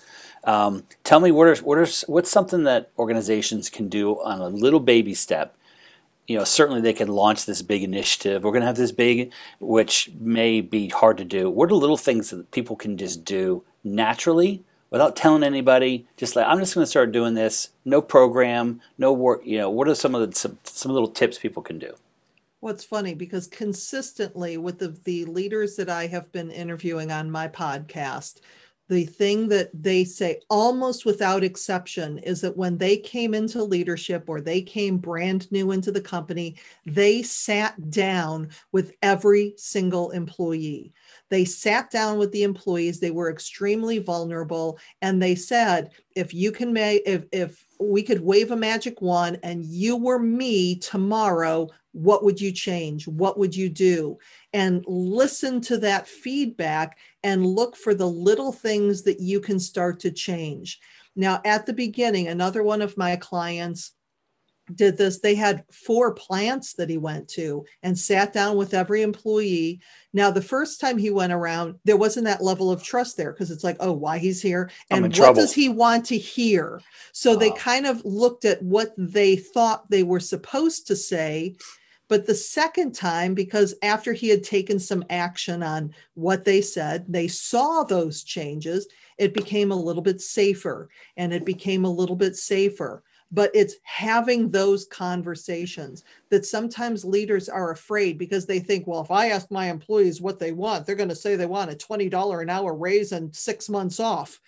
Um, 0.44 0.85
tell 1.05 1.20
me 1.20 1.31
what 1.31 1.46
are 1.46 1.57
what 1.57 1.79
are 1.79 1.87
what's 2.07 2.31
something 2.31 2.64
that 2.64 2.90
organizations 2.98 3.70
can 3.70 3.88
do 3.88 4.20
on 4.22 4.40
a 4.40 4.48
little 4.48 4.81
baby 4.81 5.14
step. 5.14 5.57
You 6.27 6.38
know, 6.38 6.44
certainly 6.44 6.81
they 6.81 6.92
can 6.92 7.09
launch 7.09 7.46
this 7.46 7.62
big 7.62 7.83
initiative. 7.83 8.44
We're 8.44 8.53
going 8.53 8.62
to 8.62 8.66
have 8.66 8.77
this 8.77 8.92
big, 8.92 9.33
which 9.59 10.11
may 10.18 10.61
be 10.61 10.88
hard 10.88 11.18
to 11.18 11.25
do. 11.25 11.51
What 11.51 11.70
are 11.70 11.75
little 11.75 11.96
things 11.96 12.31
that 12.31 12.51
people 12.53 12.77
can 12.77 12.96
just 12.96 13.25
do 13.25 13.64
naturally 13.85 14.62
without 14.90 15.16
telling 15.16 15.42
anybody? 15.42 16.07
Just 16.16 16.37
like 16.37 16.47
I'm 16.47 16.59
just 16.59 16.75
going 16.75 16.85
to 16.85 16.90
start 16.90 17.12
doing 17.12 17.35
this. 17.35 17.71
No 17.85 18.03
program, 18.03 18.81
no 18.99 19.12
work. 19.12 19.42
You 19.45 19.59
know, 19.59 19.71
what 19.71 19.88
are 19.88 19.95
some 19.95 20.14
of 20.14 20.29
the 20.29 20.37
some, 20.37 20.59
some 20.64 20.92
little 20.92 21.09
tips 21.09 21.38
people 21.38 21.62
can 21.62 21.79
do? 21.79 21.95
What's 22.61 22.85
funny 22.85 23.14
because 23.14 23.49
consistently 23.49 24.57
with 24.57 24.79
the, 24.79 24.97
the 25.03 25.25
leaders 25.25 25.75
that 25.77 25.88
I 25.88 26.07
have 26.07 26.31
been 26.31 26.53
interviewing 26.53 27.11
on 27.11 27.29
my 27.29 27.49
podcast, 27.49 28.40
the 28.88 29.05
thing 29.05 29.49
that 29.49 29.71
they 29.73 30.05
say 30.05 30.40
almost 30.51 31.07
without 31.07 31.45
exception 31.45 32.18
is 32.18 32.40
that 32.40 32.57
when 32.57 32.77
they 32.77 32.97
came 32.97 33.33
into 33.33 33.62
leadership 33.62 34.25
or 34.27 34.40
they 34.40 34.61
came 34.61 34.99
brand 34.99 35.51
new 35.51 35.71
into 35.71 35.90
the 35.90 36.01
company, 36.01 36.57
they 36.85 37.23
sat 37.23 37.90
down 37.90 38.49
with 38.73 38.92
every 39.03 39.55
single 39.57 40.11
employee. 40.11 40.92
They 41.31 41.45
sat 41.45 41.90
down 41.90 42.18
with 42.18 42.33
the 42.33 42.42
employees, 42.42 43.01
they 43.01 43.11
were 43.11 43.31
extremely 43.31 43.99
vulnerable, 43.99 44.79
and 45.01 45.23
they 45.23 45.37
said, 45.37 45.90
if 46.14 46.35
you 46.35 46.53
can 46.53 46.73
make 46.73 47.03
if 47.07 47.25
if 47.33 47.64
we 47.81 48.03
could 48.03 48.21
wave 48.21 48.51
a 48.51 48.57
magic 48.57 49.01
wand 49.01 49.40
and 49.42 49.64
you 49.64 49.97
were 49.97 50.18
me 50.18 50.77
tomorrow, 50.77 51.68
what 51.93 52.25
would 52.25 52.41
you 52.41 52.53
change? 52.53 53.07
What 53.07 53.39
would 53.39 53.55
you 53.55 53.69
do? 53.69 54.19
And 54.53 54.85
listen 54.87 55.61
to 55.63 55.79
that 55.79 56.09
feedback 56.09 56.99
and 57.23 57.47
look 57.47 57.77
for 57.77 57.95
the 57.95 58.09
little 58.09 58.53
things 58.53 59.03
that 59.03 59.21
you 59.21 59.41
can 59.41 59.61
start 59.61 60.01
to 60.01 60.11
change. 60.11 60.81
Now, 61.15 61.41
at 61.45 61.67
the 61.67 61.75
beginning, 61.75 62.29
another 62.29 62.63
one 62.63 62.83
of 62.83 62.97
my 62.97 63.17
clients 63.17 63.93
did 64.75 64.97
this. 64.97 65.19
They 65.19 65.35
had 65.35 65.65
four 65.71 66.15
plants 66.15 66.75
that 66.75 66.89
he 66.89 66.97
went 66.97 67.29
to 67.31 67.65
and 67.83 67.99
sat 67.99 68.33
down 68.33 68.57
with 68.57 68.73
every 68.73 69.03
employee. 69.03 69.81
Now, 70.13 70.31
the 70.31 70.41
first 70.41 70.81
time 70.81 70.97
he 70.97 71.11
went 71.11 71.33
around, 71.33 71.79
there 71.85 71.97
wasn't 71.97 72.27
that 72.27 72.43
level 72.43 72.71
of 72.71 72.83
trust 72.83 73.17
there 73.17 73.33
because 73.33 73.51
it's 73.51 73.65
like, 73.65 73.77
oh, 73.81 73.93
why 73.93 74.19
he's 74.19 74.41
here 74.41 74.71
and 74.91 75.03
what 75.03 75.15
trouble. 75.15 75.35
does 75.43 75.53
he 75.53 75.69
want 75.69 76.07
to 76.07 76.17
hear? 76.17 76.81
So 77.13 77.37
they 77.37 77.51
ah. 77.51 77.57
kind 77.57 77.87
of 77.87 78.03
looked 78.05 78.45
at 78.45 78.63
what 78.63 78.95
they 78.97 79.37
thought 79.37 79.91
they 79.91 80.05
were 80.05 80.21
supposed 80.21 80.87
to 80.87 80.97
say 80.97 81.57
but 82.12 82.27
the 82.27 82.35
second 82.35 82.94
time, 82.94 83.33
because 83.33 83.75
after 83.81 84.12
he 84.12 84.29
had 84.29 84.44
taken 84.44 84.79
some 84.79 85.03
action 85.09 85.62
on 85.62 85.94
what 86.12 86.44
they 86.44 86.61
said, 86.61 87.07
they 87.09 87.27
saw 87.27 87.85
those 87.85 88.22
changes, 88.22 88.87
it 89.16 89.33
became 89.33 89.72
a 89.72 89.83
little 89.83 90.03
bit 90.03 90.20
safer 90.20 90.90
and 91.16 91.33
it 91.33 91.46
became 91.46 91.87
a 91.87 91.90
little 91.90 92.14
bit 92.14 92.37
safer. 92.37 93.03
But 93.31 93.51
it's 93.55 93.77
having 93.85 94.51
those 94.51 94.85
conversations 94.85 96.05
that 96.29 96.44
sometimes 96.44 97.03
leaders 97.03 97.48
are 97.48 97.70
afraid 97.70 98.18
because 98.18 98.44
they 98.44 98.59
think, 98.59 98.87
well, 98.87 99.01
if 99.01 99.11
I 99.11 99.29
ask 99.31 99.51
my 99.51 99.70
employees 99.70 100.20
what 100.20 100.38
they 100.38 100.53
want, 100.53 100.85
they're 100.85 100.94
going 100.96 101.09
to 101.09 101.14
say 101.14 101.35
they 101.35 101.46
want 101.46 101.72
a 101.72 101.75
$20 101.75 102.42
an 102.42 102.51
hour 102.51 102.75
raise 102.75 103.12
and 103.12 103.35
six 103.35 103.70
months 103.70 103.98
off. 104.01 104.38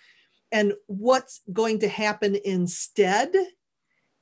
And 0.51 0.73
what's 0.85 1.41
going 1.51 1.79
to 1.79 1.87
happen 1.87 2.37
instead 2.45 3.33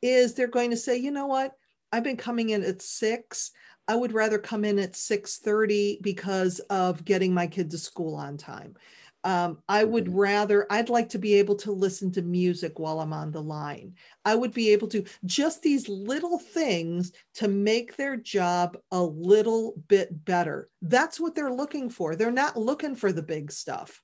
is 0.02 0.34
they're 0.34 0.48
going 0.48 0.70
to 0.70 0.78
say, 0.78 0.96
you 0.96 1.12
know 1.12 1.28
what? 1.28 1.58
I've 1.94 2.04
been 2.04 2.18
coming 2.18 2.50
in 2.50 2.64
at 2.64 2.82
six. 2.82 3.52
I 3.88 3.96
would 3.96 4.14
rather 4.14 4.40
come 4.40 4.66
in 4.66 4.80
at 4.80 4.94
6:30 4.94 6.02
because 6.02 6.60
of 6.72 7.06
getting 7.06 7.36
my 7.36 7.46
kid 7.46 7.70
to 7.70 7.78
school 7.78 8.16
on 8.16 8.36
time. 8.36 8.76
Um, 9.24 9.60
I 9.70 9.84
would 9.84 10.06
mm-hmm. 10.06 10.20
rather, 10.20 10.68
I'd 10.72 10.90
like 10.90 11.10
to 11.10 11.20
be 11.20 11.36
able 11.36 11.56
to 11.58 11.72
listen 11.72 12.12
to 12.14 12.22
music 12.24 12.80
while 12.80 13.00
I'm 13.00 13.14
on 13.14 13.32
the 13.32 13.44
line. 13.44 13.94
I 14.26 14.34
would 14.34 14.54
be 14.54 14.72
able 14.72 14.88
to 14.90 15.06
just 15.26 15.62
these 15.62 15.88
little 15.88 16.40
things 16.40 17.12
to 17.36 17.48
make 17.48 17.96
their 17.96 18.18
job 18.18 18.76
a 18.92 19.02
little 19.02 19.76
bit 19.88 20.26
better. 20.26 20.70
That's 20.82 21.20
what 21.20 21.36
they're 21.36 21.54
looking 21.54 21.92
for. 21.92 22.16
They're 22.16 22.32
not 22.32 22.58
looking 22.58 22.96
for 22.96 23.12
the 23.12 23.24
big 23.24 23.52
stuff. 23.52 24.02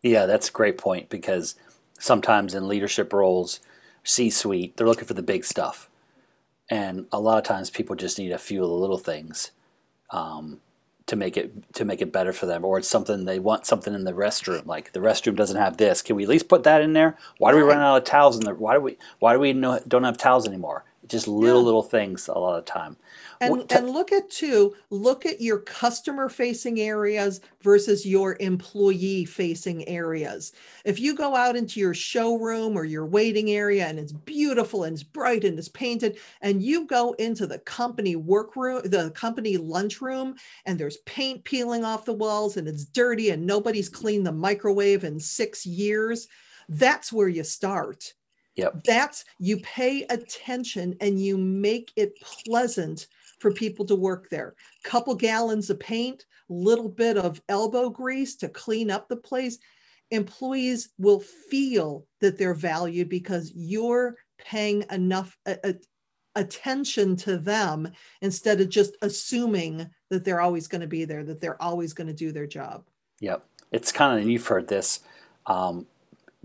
Yeah, 0.00 0.26
that's 0.26 0.48
a 0.48 0.52
great 0.52 0.78
point 0.78 1.08
because 1.08 1.56
sometimes 1.98 2.54
in 2.54 2.68
leadership 2.68 3.12
roles, 3.12 3.60
C 4.04 4.30
suite, 4.30 4.76
they're 4.76 4.86
looking 4.86 5.08
for 5.08 5.14
the 5.14 5.22
big 5.22 5.44
stuff 5.44 5.90
and 6.70 7.06
a 7.12 7.20
lot 7.20 7.38
of 7.38 7.44
times 7.44 7.70
people 7.70 7.96
just 7.96 8.18
need 8.18 8.32
a 8.32 8.38
few 8.38 8.62
of 8.62 8.68
the 8.68 8.74
little 8.74 8.98
things 8.98 9.52
um, 10.10 10.60
to 11.06 11.16
make 11.16 11.36
it 11.36 11.72
to 11.74 11.84
make 11.84 12.02
it 12.02 12.12
better 12.12 12.32
for 12.32 12.46
them. 12.46 12.64
Or 12.64 12.78
it's 12.78 12.88
something 12.88 13.24
they 13.24 13.38
want 13.38 13.66
something 13.66 13.94
in 13.94 14.04
the 14.04 14.12
restroom 14.12 14.66
like 14.66 14.92
the 14.92 15.00
restroom 15.00 15.36
doesn't 15.36 15.56
have 15.56 15.76
this. 15.76 16.02
Can 16.02 16.16
we 16.16 16.24
at 16.24 16.28
least 16.28 16.48
put 16.48 16.64
that 16.64 16.82
in 16.82 16.92
there? 16.92 17.16
Why 17.38 17.52
do 17.52 17.58
we 17.58 17.62
run 17.62 17.78
out 17.78 17.96
of 17.96 18.04
towels 18.04 18.36
in 18.36 18.44
there 18.44 18.54
why 18.54 18.74
do 18.74 18.80
we 18.80 18.98
why 19.18 19.32
do 19.34 19.40
we 19.40 19.52
know, 19.52 19.80
don't 19.86 20.04
have 20.04 20.18
towels 20.18 20.46
anymore 20.46 20.84
just 21.08 21.28
little 21.28 21.60
yeah. 21.60 21.64
little 21.64 21.82
things 21.82 22.28
a 22.28 22.38
lot 22.38 22.58
of 22.58 22.64
time. 22.64 22.96
And, 23.40 23.70
and 23.70 23.90
look 23.90 24.12
at 24.12 24.30
two 24.30 24.74
look 24.90 25.26
at 25.26 25.40
your 25.40 25.58
customer 25.58 26.28
facing 26.28 26.80
areas 26.80 27.40
versus 27.60 28.06
your 28.06 28.36
employee 28.40 29.24
facing 29.24 29.86
areas. 29.88 30.52
If 30.84 30.98
you 30.98 31.14
go 31.14 31.34
out 31.36 31.56
into 31.56 31.80
your 31.80 31.94
showroom 31.94 32.76
or 32.76 32.84
your 32.84 33.06
waiting 33.06 33.50
area 33.50 33.86
and 33.86 33.98
it's 33.98 34.12
beautiful 34.12 34.84
and 34.84 34.94
it's 34.94 35.02
bright 35.02 35.44
and 35.44 35.58
it's 35.58 35.68
painted 35.68 36.18
and 36.40 36.62
you 36.62 36.86
go 36.86 37.12
into 37.14 37.46
the 37.46 37.58
company 37.60 38.16
workroom 38.16 38.82
the 38.84 39.10
company 39.10 39.56
lunchroom 39.56 40.34
and 40.64 40.78
there's 40.78 40.98
paint 40.98 41.44
peeling 41.44 41.84
off 41.84 42.04
the 42.04 42.12
walls 42.12 42.56
and 42.56 42.66
it's 42.66 42.84
dirty 42.84 43.30
and 43.30 43.46
nobody's 43.46 43.88
cleaned 43.88 44.26
the 44.26 44.32
microwave 44.32 45.04
in 45.04 45.20
six 45.20 45.66
years 45.66 46.28
that's 46.68 47.12
where 47.12 47.28
you 47.28 47.44
start 47.44 48.14
Yep. 48.56 48.84
That's 48.84 49.24
you 49.38 49.58
pay 49.58 50.04
attention 50.04 50.96
and 51.00 51.20
you 51.20 51.36
make 51.36 51.92
it 51.96 52.18
pleasant 52.20 53.06
for 53.38 53.52
people 53.52 53.84
to 53.86 53.94
work 53.94 54.28
there. 54.30 54.54
Couple 54.82 55.14
gallons 55.14 55.68
of 55.70 55.78
paint, 55.78 56.24
little 56.48 56.88
bit 56.88 57.18
of 57.18 57.40
elbow 57.48 57.90
grease 57.90 58.34
to 58.36 58.48
clean 58.48 58.90
up 58.90 59.08
the 59.08 59.16
place. 59.16 59.58
Employees 60.10 60.90
will 60.98 61.20
feel 61.20 62.06
that 62.20 62.38
they're 62.38 62.54
valued 62.54 63.08
because 63.08 63.52
you're 63.54 64.16
paying 64.38 64.84
enough 64.90 65.36
uh, 65.46 65.72
attention 66.34 67.16
to 67.16 67.38
them 67.38 67.90
instead 68.22 68.60
of 68.60 68.68
just 68.68 68.96
assuming 69.02 69.88
that 70.10 70.24
they're 70.24 70.40
always 70.40 70.68
going 70.68 70.80
to 70.80 70.86
be 70.86 71.04
there, 71.04 71.24
that 71.24 71.40
they're 71.40 71.60
always 71.60 71.92
going 71.92 72.06
to 72.06 72.12
do 72.12 72.32
their 72.32 72.46
job. 72.46 72.84
Yep. 73.20 73.44
It's 73.72 73.90
kind 73.92 74.14
of, 74.14 74.22
and 74.22 74.30
you've 74.30 74.46
heard 74.46 74.68
this, 74.68 75.00
um, 75.46 75.86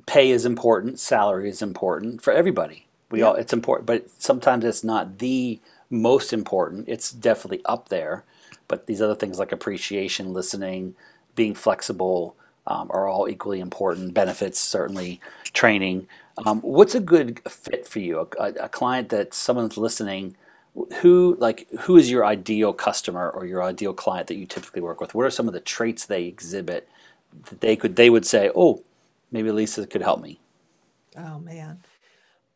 pay 0.05 0.31
is 0.31 0.45
important, 0.45 0.99
salary 0.99 1.49
is 1.49 1.61
important 1.61 2.21
for 2.21 2.33
everybody. 2.33 2.87
We 3.09 3.19
yep. 3.19 3.27
all, 3.27 3.35
it's 3.35 3.53
important, 3.53 3.85
but 3.85 4.09
sometimes 4.21 4.63
it's 4.63 4.83
not 4.83 5.19
the 5.19 5.59
most 5.89 6.33
important. 6.33 6.87
It's 6.87 7.11
definitely 7.11 7.61
up 7.65 7.89
there, 7.89 8.23
but 8.67 8.87
these 8.87 9.01
other 9.01 9.15
things 9.15 9.37
like 9.37 9.51
appreciation, 9.51 10.33
listening, 10.33 10.95
being 11.35 11.53
flexible 11.53 12.35
um, 12.67 12.89
are 12.91 13.07
all 13.07 13.27
equally 13.27 13.59
important. 13.59 14.13
Benefits, 14.13 14.59
certainly, 14.59 15.19
training. 15.53 16.07
Um, 16.45 16.61
what's 16.61 16.95
a 16.95 16.99
good 16.99 17.41
fit 17.47 17.87
for 17.87 17.99
you? 17.99 18.27
A, 18.39 18.45
a, 18.45 18.69
client 18.69 19.09
that 19.09 19.33
someone's 19.33 19.77
listening. 19.77 20.35
Who 21.01 21.35
like 21.37 21.67
who 21.81 21.97
is 21.97 22.09
your 22.09 22.25
ideal 22.25 22.71
customer 22.71 23.29
or 23.29 23.45
your 23.45 23.61
ideal 23.61 23.93
client 23.93 24.27
that 24.27 24.35
you 24.35 24.45
typically 24.45 24.81
work 24.81 25.01
with? 25.01 25.13
What 25.13 25.25
are 25.25 25.29
some 25.29 25.47
of 25.47 25.53
the 25.53 25.59
traits 25.59 26.05
they 26.05 26.23
exhibit 26.23 26.87
that 27.49 27.59
they 27.59 27.75
could 27.75 27.97
they 27.97 28.09
would 28.09 28.25
say, 28.25 28.49
oh, 28.55 28.81
maybe 29.31 29.51
Lisa 29.51 29.85
could 29.87 30.01
help 30.01 30.21
me? 30.21 30.39
Oh 31.17 31.39
man. 31.39 31.79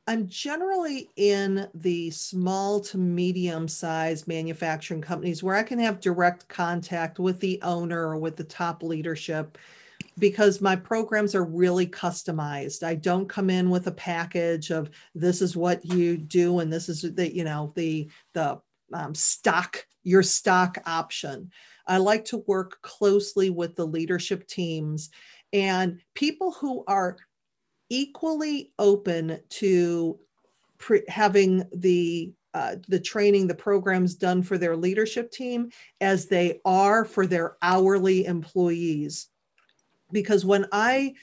I'm 0.07 0.27
generally 0.27 1.09
in 1.15 1.67
the 1.73 2.11
small 2.11 2.79
to 2.81 2.97
medium 2.97 3.67
sized 3.67 4.27
manufacturing 4.27 5.01
companies 5.01 5.41
where 5.41 5.55
I 5.55 5.63
can 5.63 5.79
have 5.79 5.99
direct 5.99 6.47
contact 6.47 7.17
with 7.17 7.39
the 7.39 7.59
owner 7.63 8.09
or 8.09 8.17
with 8.17 8.35
the 8.35 8.43
top 8.43 8.83
leadership 8.83 9.57
because 10.19 10.61
my 10.61 10.75
programs 10.75 11.33
are 11.33 11.43
really 11.43 11.87
customized. 11.87 12.83
I 12.83 12.95
don't 12.95 13.27
come 13.27 13.49
in 13.49 13.69
with 13.69 13.87
a 13.87 13.91
package 13.91 14.69
of 14.69 14.91
this 15.15 15.41
is 15.41 15.57
what 15.57 15.83
you 15.83 16.17
do 16.17 16.59
and 16.59 16.71
this 16.71 16.87
is 16.87 17.01
the 17.01 17.33
you 17.33 17.43
know 17.43 17.73
the 17.75 18.09
the 18.33 18.61
um, 18.93 19.15
stock 19.15 19.85
your 20.03 20.21
stock 20.21 20.77
option. 20.85 21.51
I 21.87 21.97
like 21.97 22.25
to 22.25 22.43
work 22.47 22.81
closely 22.81 23.49
with 23.49 23.75
the 23.75 23.85
leadership 23.85 24.47
teams 24.47 25.09
and 25.55 26.01
people 26.15 26.51
who 26.51 26.83
are 26.85 27.15
equally 27.89 28.73
open 28.77 29.39
to 29.47 30.19
pre- 30.77 31.05
having 31.07 31.63
the 31.73 32.33
uh, 32.53 32.75
the 32.87 32.99
training, 32.99 33.47
the 33.47 33.55
programs 33.55 34.15
done 34.15 34.41
for 34.41 34.57
their 34.57 34.77
leadership 34.77 35.29
team 35.29 35.69
as 35.99 36.27
they 36.27 36.61
are 36.63 37.03
for 37.03 37.25
their 37.27 37.57
hourly 37.61 38.25
employees. 38.25 39.27
Because 40.11 40.45
when 40.45 40.65
I 40.71 41.13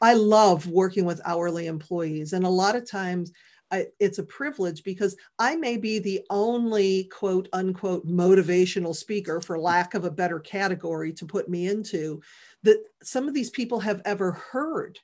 I 0.00 0.14
love 0.14 0.66
working 0.66 1.04
with 1.04 1.20
hourly 1.24 1.68
employees, 1.68 2.32
and 2.32 2.44
a 2.44 2.48
lot 2.50 2.74
of 2.74 2.90
times 2.90 3.30
I, 3.70 3.86
it's 3.98 4.18
a 4.18 4.24
privilege 4.24 4.84
because 4.84 5.16
I 5.38 5.56
may 5.56 5.76
be 5.76 5.98
the 5.98 6.22
only 6.30 7.04
quote 7.04 7.48
unquote 7.52 8.06
motivational 8.06 8.94
speaker, 8.94 9.40
for 9.40 9.58
lack 9.58 9.94
of 9.94 10.04
a 10.04 10.10
better 10.10 10.38
category 10.38 11.12
to 11.14 11.26
put 11.26 11.48
me 11.48 11.66
into, 11.66 12.20
that 12.62 12.82
some 13.02 13.26
of 13.28 13.34
these 13.34 13.50
people 13.50 13.80
have 13.80 14.02
ever 14.04 14.32
heard. 14.32 14.98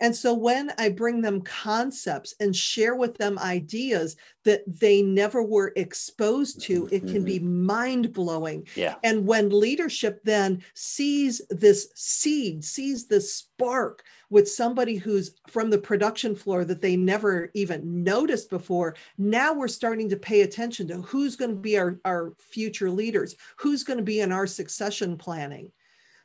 And 0.00 0.14
so 0.14 0.34
when 0.34 0.72
I 0.78 0.88
bring 0.88 1.20
them 1.20 1.42
concepts 1.42 2.34
and 2.40 2.54
share 2.54 2.94
with 2.94 3.16
them 3.18 3.38
ideas 3.38 4.16
that 4.44 4.62
they 4.66 5.02
never 5.02 5.42
were 5.42 5.72
exposed 5.76 6.60
to, 6.62 6.88
it 6.90 7.06
can 7.06 7.24
be 7.24 7.38
mm-hmm. 7.38 7.66
mind 7.66 8.12
blowing. 8.12 8.66
Yeah. 8.74 8.96
And 9.04 9.26
when 9.26 9.48
leadership 9.50 10.20
then 10.24 10.62
sees 10.74 11.40
this 11.50 11.88
seed, 11.94 12.64
sees 12.64 13.06
this 13.06 13.34
spark 13.34 14.02
with 14.30 14.48
somebody 14.48 14.96
who's 14.96 15.34
from 15.46 15.70
the 15.70 15.78
production 15.78 16.34
floor 16.34 16.64
that 16.64 16.80
they 16.80 16.96
never 16.96 17.50
even 17.54 18.02
noticed 18.02 18.50
before, 18.50 18.96
now 19.18 19.52
we're 19.52 19.68
starting 19.68 20.08
to 20.08 20.16
pay 20.16 20.40
attention 20.40 20.88
to 20.88 21.02
who's 21.02 21.36
going 21.36 21.50
to 21.50 21.60
be 21.60 21.78
our, 21.78 22.00
our 22.04 22.32
future 22.38 22.90
leaders, 22.90 23.36
who's 23.56 23.84
going 23.84 23.98
to 23.98 24.04
be 24.04 24.20
in 24.20 24.32
our 24.32 24.46
succession 24.46 25.16
planning. 25.16 25.70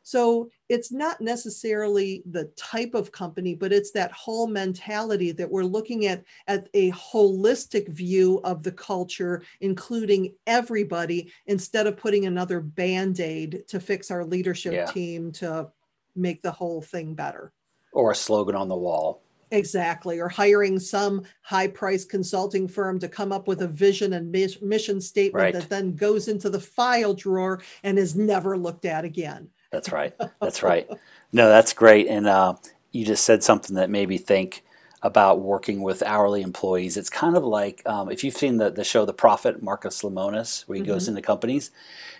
So 0.08 0.50
it's 0.70 0.90
not 0.90 1.20
necessarily 1.20 2.24
the 2.32 2.46
type 2.56 2.94
of 2.94 3.12
company, 3.12 3.56
but 3.56 3.74
it's 3.74 3.92
that 3.92 4.10
whole 4.14 4.48
mentality 4.48 5.34
that 5.34 5.52
we're 5.52 5.66
looking 5.66 6.06
at 6.06 6.24
at 6.48 6.70
a 6.74 6.94
holistic 6.94 7.90
view 7.90 8.40
of 8.46 8.64
the 8.64 8.72
culture, 8.72 9.42
including 9.60 10.34
everybody, 10.48 11.34
instead 11.48 11.88
of 11.88 11.98
putting 11.98 12.26
another 12.26 12.62
band-aid 12.62 13.66
to 13.68 13.82
fix 13.82 14.10
our 14.10 14.24
leadership 14.24 14.72
Yeah. 14.72 14.86
team 14.86 15.34
to 15.34 15.70
make 16.16 16.42
the 16.42 16.52
whole 16.52 16.82
thing 16.82 17.14
better. 17.14 17.52
Or 17.92 18.12
a 18.12 18.16
slogan 18.16 18.56
on 18.56 18.70
the 18.70 18.78
wall. 18.78 19.22
Exactly. 19.52 20.22
Or 20.22 20.30
hiring 20.30 20.80
some 20.80 21.24
high 21.42 21.68
priced 21.68 22.10
consulting 22.10 22.70
firm 22.70 22.98
to 23.00 23.10
come 23.10 23.34
up 23.34 23.46
with 23.46 23.62
a 23.62 23.68
vision 23.68 24.14
and 24.14 24.32
mission 24.32 25.02
statement 25.02 25.44
Right. 25.44 25.54
that 25.54 25.68
then 25.68 25.96
goes 25.96 26.30
into 26.30 26.50
the 26.50 26.62
file 26.62 27.14
drawer 27.14 27.62
and 27.84 28.00
is 28.00 28.16
never 28.16 28.58
looked 28.58 28.86
at 28.86 29.04
again. 29.04 29.50
That's 29.72 29.92
right. 29.92 30.14
That's 30.42 30.64
right. 30.64 30.88
No, 31.34 31.50
that's 31.50 31.74
great. 31.74 32.08
And 32.08 32.28
uh, 32.28 32.56
you 32.92 33.06
just 33.06 33.26
said 33.26 33.44
something 33.44 33.76
that 33.76 33.90
made 33.90 34.10
me 34.10 34.18
think 34.18 34.64
about 35.04 35.40
working 35.42 35.82
with 35.82 36.02
hourly 36.04 36.42
employees. 36.42 36.98
It's 36.98 37.10
kind 37.10 37.38
of 37.38 37.44
like 37.44 37.82
um, 37.86 38.10
if 38.12 38.24
you've 38.24 38.36
seen 38.38 38.58
the, 38.58 38.70
the 38.72 38.84
show 38.84 39.06
The 39.06 39.14
Profit, 39.14 39.62
Marcus 39.62 40.02
Lemonis, 40.02 40.68
where 40.68 40.78
he 40.78 40.84
goes 40.84 41.08
into 41.08 41.22
companies, 41.22 41.72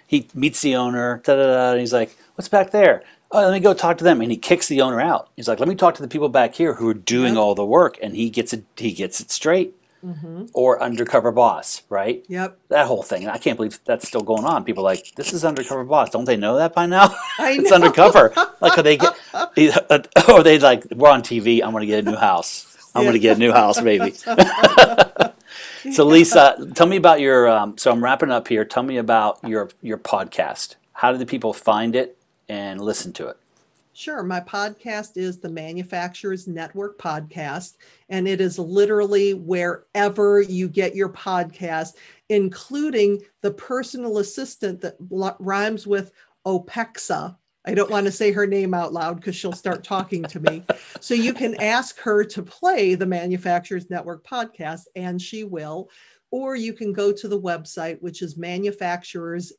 he 0.06 0.28
meets 0.34 0.62
the 0.62 0.76
owner, 0.76 1.22
da, 1.26 1.36
da, 1.36 1.46
da, 1.48 1.72
and 1.72 1.80
he's 1.80 1.94
like, 1.94 2.16
What's 2.36 2.50
back 2.50 2.72
there? 2.72 3.04
Oh, 3.32 3.42
let 3.42 3.52
me 3.52 3.60
go 3.60 3.74
talk 3.74 3.98
to 3.98 4.04
them. 4.06 4.22
And 4.22 4.32
he 4.32 4.38
kicks 4.38 4.68
the 4.68 4.82
owner 4.82 5.02
out. 5.02 5.30
He's 5.36 5.48
like, 5.48 5.60
Let 5.60 5.68
me 5.68 5.76
talk 5.76 5.96
to 5.96 6.02
the 6.02 6.08
people 6.08 6.30
back 6.30 6.54
here 6.56 6.76
who 6.76 6.88
are 6.90 6.94
doing 6.94 7.34
Yep. 7.34 7.42
all 7.44 7.56
the 7.56 7.66
work. 7.66 7.98
And 8.02 8.16
he 8.16 8.30
gets 8.30 8.54
it, 8.54 8.64
he 8.78 8.94
gets 8.94 9.20
it 9.20 9.32
straight. 9.32 9.74
Mm-hmm. 10.08 10.46
Or 10.54 10.82
undercover 10.82 11.34
boss, 11.34 11.82
right? 11.90 12.24
Yep. 12.30 12.58
That 12.70 12.88
whole 12.88 13.04
thing. 13.04 13.24
And 13.24 13.32
I 13.32 13.38
can't 13.38 13.58
believe 13.58 13.78
that's 13.84 14.08
still 14.08 14.24
going 14.24 14.46
on. 14.46 14.64
People 14.64 14.84
are 14.84 14.92
like, 14.92 15.14
this 15.16 15.34
is 15.34 15.44
undercover 15.44 15.84
boss. 15.84 16.12
Don't 16.12 16.24
they 16.24 16.38
know 16.38 16.56
that 16.58 16.74
by 16.74 16.86
now? 16.86 17.14
It's 17.40 17.72
undercover. 17.72 18.34
Like, 18.62 18.78
are 18.78 18.84
they 18.84 18.98
get, 18.98 19.18
uh, 19.34 19.48
uh, 19.90 20.00
or 20.32 20.44
they 20.44 20.60
like, 20.60 20.86
we're 20.96 21.10
on 21.10 21.24
TV. 21.24 21.62
I'm 21.62 21.72
going 21.72 21.82
to 21.82 21.88
get 21.88 22.06
a 22.06 22.10
new 22.10 22.16
house. 22.16 22.78
I'm 22.96 23.04
going 23.04 23.14
to 23.14 23.20
get 23.20 23.36
a 23.36 23.40
new 23.40 23.52
house, 23.52 23.82
maybe. 23.82 24.12
so, 25.92 26.06
Lisa, 26.06 26.72
tell 26.74 26.88
me 26.88 26.96
about 26.98 27.20
your. 27.20 27.48
Um, 27.48 27.78
so, 27.78 27.92
I'm 27.92 28.04
wrapping 28.04 28.32
up 28.32 28.48
here. 28.48 28.66
Tell 28.66 28.82
me 28.84 28.98
about 28.98 29.40
your 29.44 29.70
your 29.82 30.00
podcast. 30.00 30.76
How 30.94 31.12
do 31.12 31.18
the 31.18 31.26
people 31.26 31.54
find 31.54 31.96
it 31.96 32.18
and 32.50 32.82
listen 32.82 33.14
to 33.14 33.28
it? 33.28 33.38
Sure. 33.98 34.22
My 34.22 34.40
podcast 34.42 35.18
is 35.18 35.40
the 35.40 35.50
Manufacturers 35.50 36.48
Network 36.48 37.00
podcast, 37.00 37.78
and 38.10 38.28
it 38.28 38.40
is 38.40 38.60
literally 38.60 39.34
wherever 39.34 40.40
you 40.40 40.70
get 40.70 40.96
your 40.96 41.10
podcast, 41.10 41.94
including 42.30 43.24
the 43.42 43.50
personal 43.50 44.20
assistant 44.20 44.82
that 44.82 44.98
rhymes 45.40 45.88
with 45.88 46.12
OPEXA. 46.46 47.36
I 47.66 47.74
don't 47.74 47.90
want 47.90 48.06
to 48.06 48.12
say 48.12 48.32
her 48.32 48.46
name 48.46 48.76
out 48.76 48.94
loud 48.94 49.16
because 49.16 49.36
she'll 49.36 49.52
start 49.52 49.84
talking 49.84 50.22
to 50.26 50.40
me. 50.42 50.62
So 51.00 51.16
you 51.16 51.34
can 51.34 51.60
ask 51.60 51.98
her 52.02 52.24
to 52.24 52.44
play 52.44 52.94
the 52.94 53.08
Manufacturers 53.08 53.90
Network 53.90 54.24
podcast, 54.24 54.82
and 54.96 55.20
she 55.20 55.44
will. 55.44 55.90
Or 56.30 56.56
you 56.56 56.74
can 56.74 56.94
go 56.94 57.12
to 57.12 57.28
the 57.28 57.42
website, 57.42 58.00
which 58.02 58.22
is 58.22 58.38
manufacturers 58.38 59.54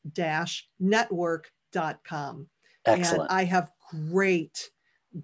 network.com. 0.78 2.46
Excellent. 2.86 3.22
And 3.22 3.30
I 3.30 3.44
have 3.44 3.70
great 3.90 4.70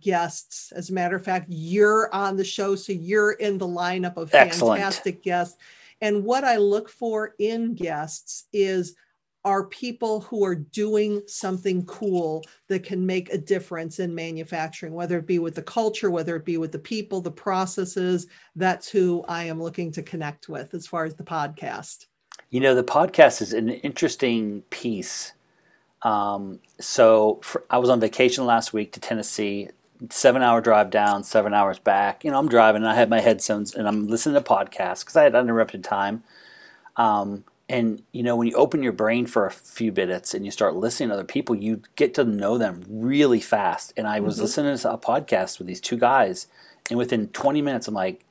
guests. 0.00 0.72
As 0.72 0.90
a 0.90 0.92
matter 0.92 1.16
of 1.16 1.24
fact, 1.24 1.46
you're 1.48 2.12
on 2.14 2.36
the 2.36 2.44
show, 2.44 2.74
so 2.74 2.92
you're 2.92 3.32
in 3.32 3.58
the 3.58 3.66
lineup 3.66 4.16
of 4.16 4.34
Excellent. 4.34 4.80
fantastic 4.80 5.22
guests. 5.22 5.56
And 6.00 6.24
what 6.24 6.44
I 6.44 6.56
look 6.56 6.88
for 6.88 7.34
in 7.38 7.74
guests 7.74 8.44
is 8.52 8.94
are 9.44 9.64
people 9.66 10.22
who 10.22 10.42
are 10.42 10.54
doing 10.54 11.20
something 11.26 11.84
cool 11.84 12.42
that 12.68 12.82
can 12.82 13.04
make 13.04 13.30
a 13.32 13.38
difference 13.38 14.00
in 14.00 14.14
manufacturing, 14.14 14.94
whether 14.94 15.18
it 15.18 15.26
be 15.26 15.38
with 15.38 15.54
the 15.54 15.62
culture, 15.62 16.10
whether 16.10 16.34
it 16.34 16.46
be 16.46 16.56
with 16.56 16.72
the 16.72 16.78
people, 16.78 17.20
the 17.20 17.30
processes. 17.30 18.26
That's 18.56 18.88
who 18.88 19.22
I 19.28 19.44
am 19.44 19.62
looking 19.62 19.92
to 19.92 20.02
connect 20.02 20.48
with 20.48 20.72
as 20.72 20.86
far 20.86 21.04
as 21.04 21.14
the 21.14 21.24
podcast. 21.24 22.06
You 22.48 22.60
know, 22.60 22.74
the 22.74 22.84
podcast 22.84 23.42
is 23.42 23.52
an 23.52 23.68
interesting 23.68 24.62
piece. 24.70 25.33
Um, 26.04 26.60
so 26.80 27.40
for, 27.42 27.64
I 27.70 27.78
was 27.78 27.90
on 27.90 27.98
vacation 28.00 28.46
last 28.46 28.72
week 28.72 28.92
to 28.92 29.00
Tennessee, 29.00 29.70
seven 30.10 30.42
hour 30.42 30.60
drive 30.60 30.90
down, 30.90 31.24
seven 31.24 31.54
hours 31.54 31.78
back. 31.78 32.24
You 32.24 32.30
know, 32.30 32.38
I'm 32.38 32.48
driving 32.48 32.82
and 32.82 32.90
I 32.90 32.94
had 32.94 33.10
my 33.10 33.20
headphones 33.20 33.74
and 33.74 33.88
I'm 33.88 34.06
listening 34.06 34.34
to 34.34 34.46
podcasts 34.48 35.00
because 35.00 35.16
I 35.16 35.24
had 35.24 35.34
uninterrupted 35.34 35.82
time. 35.82 36.22
Um, 36.96 37.44
and 37.68 38.02
you 38.12 38.22
know, 38.22 38.36
when 38.36 38.46
you 38.46 38.54
open 38.54 38.82
your 38.82 38.92
brain 38.92 39.26
for 39.26 39.46
a 39.46 39.50
few 39.50 39.90
minutes 39.90 40.34
and 40.34 40.44
you 40.44 40.50
start 40.50 40.76
listening 40.76 41.08
to 41.08 41.14
other 41.14 41.24
people, 41.24 41.54
you 41.54 41.80
get 41.96 42.12
to 42.14 42.24
know 42.24 42.58
them 42.58 42.84
really 42.86 43.40
fast. 43.40 43.92
And 43.96 44.06
I 44.06 44.20
was 44.20 44.38
Mhm. 44.38 44.42
listening 44.42 44.76
to 44.76 44.92
a 44.92 44.98
podcast 44.98 45.58
with 45.58 45.66
these 45.66 45.80
two 45.80 45.96
guys, 45.96 46.46
and 46.90 46.98
within 46.98 47.28
20 47.28 47.62
minutes, 47.62 47.88
I'm 47.88 47.94
like, 47.94 48.24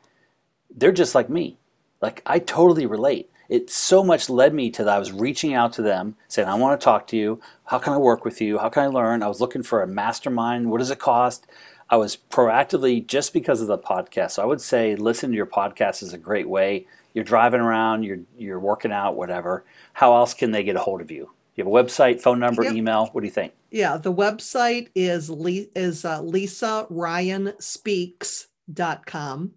they're 0.70 0.92
just 0.92 1.16
like 1.16 1.30
me. 1.30 1.58
Like 2.02 2.22
I 2.28 2.38
totally 2.38 2.86
relate. 2.86 3.32
It 3.50 3.70
so 3.70 4.04
much 4.04 4.30
led 4.30 4.54
me 4.54 4.70
to 4.72 4.84
that. 4.84 4.96
I 4.96 5.00
was 5.00 5.12
reaching 5.12 5.54
out 5.54 5.74
to 5.74 5.82
them, 5.82 6.16
saying, 6.28 6.48
"I 6.48 6.56
want 6.56 6.80
to 6.80 6.84
talk 6.84 7.08
to 7.08 7.18
you. 7.18 7.40
How 7.66 7.78
can 7.80 7.94
I 7.94 7.98
work 7.98 8.24
with 8.26 8.42
you? 8.42 8.58
How 8.58 8.70
can 8.70 8.84
I 8.84 8.88
learn?" 8.88 9.22
I 9.24 9.28
was 9.28 9.42
looking 9.42 9.64
for 9.64 9.82
a 9.82 9.88
mastermind. 9.88 10.72
What 10.72 10.80
does 10.80 10.92
it 10.92 11.00
cost? 11.00 11.46
I 11.90 11.98
was 11.98 12.18
proactively 12.30 13.06
just 13.06 13.34
because 13.34 13.62
of 13.62 13.68
the 13.68 13.78
podcast. 13.78 14.32
So 14.32 14.44
I 14.44 14.46
would 14.46 14.62
say 14.62 14.96
listen 14.96 15.30
to 15.32 15.36
your 15.36 15.46
podcast 15.46 16.02
is 16.02 16.14
a 16.14 16.18
great 16.18 16.50
way. 16.50 16.88
You're 17.14 17.24
driving 17.26 17.60
around, 17.62 18.04
you're 18.04 18.22
you're 18.38 18.60
working 18.60 18.92
out, 18.92 19.16
whatever. 19.16 19.66
How 19.94 20.16
else 20.16 20.34
can 20.34 20.52
they 20.52 20.64
get 20.64 20.76
a 20.76 20.80
hold 20.80 21.02
of 21.02 21.12
you? 21.12 21.32
You 21.56 21.64
have 21.64 21.72
a 21.72 21.76
website, 21.84 22.20
phone 22.20 22.40
number, 22.40 22.64
Yep. 22.64 22.74
email. 22.74 23.06
What 23.12 23.22
do 23.22 23.28
you 23.28 23.32
think? 23.34 23.54
Yeah, 23.70 23.98
the 23.98 24.12
website 24.12 24.88
is 24.96 25.30
Le- 25.30 25.68
is 25.76 26.04
uh, 26.04 26.22
Lisa 26.22 26.88
Ryan 26.90 27.54
Speaks.com. 27.60 29.52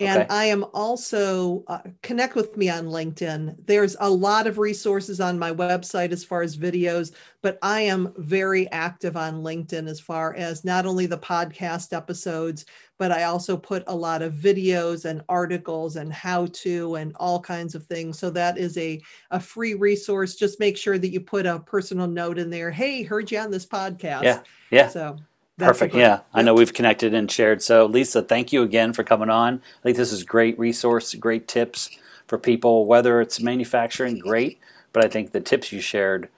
And 0.00 0.22
Okay. 0.22 0.26
I 0.28 0.46
am 0.46 0.64
also 0.74 1.62
uh, 1.68 1.78
connect 2.02 2.34
with 2.34 2.56
me 2.56 2.68
on 2.68 2.86
LinkedIn. 2.86 3.54
There's 3.66 3.96
a 4.00 4.10
lot 4.10 4.48
of 4.48 4.58
resources 4.58 5.20
on 5.20 5.38
my 5.38 5.52
website 5.52 6.10
as 6.10 6.24
far 6.24 6.42
as 6.42 6.56
videos, 6.56 7.12
but 7.42 7.58
I 7.62 7.82
am 7.82 8.12
very 8.16 8.68
active 8.72 9.16
on 9.16 9.42
LinkedIn 9.44 9.86
as 9.88 10.00
far 10.00 10.34
as 10.34 10.64
not 10.64 10.84
only 10.84 11.06
the 11.06 11.18
podcast 11.18 11.96
episodes, 11.96 12.64
but 12.98 13.12
I 13.12 13.24
also 13.24 13.56
put 13.56 13.84
a 13.86 13.94
lot 13.94 14.20
of 14.22 14.32
videos 14.34 15.04
and 15.04 15.22
articles 15.28 15.94
and 15.94 16.12
how 16.12 16.46
to 16.46 16.96
and 16.96 17.14
all 17.20 17.40
kinds 17.40 17.76
of 17.76 17.86
things. 17.86 18.18
So 18.18 18.30
that 18.30 18.58
is 18.58 18.76
a, 18.76 19.00
a 19.30 19.38
free 19.38 19.74
resource. 19.74 20.34
Just 20.34 20.58
make 20.58 20.76
sure 20.76 20.98
that 20.98 21.12
you 21.12 21.20
put 21.20 21.46
a 21.46 21.60
personal 21.60 22.08
note 22.08 22.38
in 22.38 22.50
there. 22.50 22.72
Hey, 22.72 23.04
heard 23.04 23.30
you 23.30 23.38
on 23.38 23.50
this 23.52 23.66
podcast. 23.66 24.22
Yeah, 24.24 24.40
yeah. 24.70 24.88
So 24.88 25.16
that's 25.58 25.68
Perfect. 25.78 25.92
great- 25.92 26.00
Yeah, 26.02 26.20
I 26.32 26.42
know 26.42 26.54
we've 26.54 26.72
connected 26.72 27.14
and 27.14 27.30
shared. 27.30 27.62
So, 27.62 27.86
Lisa, 27.86 28.22
thank 28.22 28.52
you 28.52 28.62
again 28.62 28.92
for 28.92 29.04
coming 29.04 29.30
on. 29.30 29.62
I 29.80 29.82
think 29.82 29.96
this 29.96 30.12
is 30.12 30.22
great 30.24 30.58
resource, 30.58 31.14
great 31.14 31.46
tips 31.48 31.90
for 32.26 32.38
people, 32.38 32.86
whether 32.86 33.20
it's 33.20 33.40
manufacturing, 33.40 34.18
great. 34.18 34.58
But 34.92 35.04
I 35.04 35.08
think 35.08 35.32
the 35.32 35.40
tips 35.40 35.72
you 35.72 35.80
shared 35.80 36.28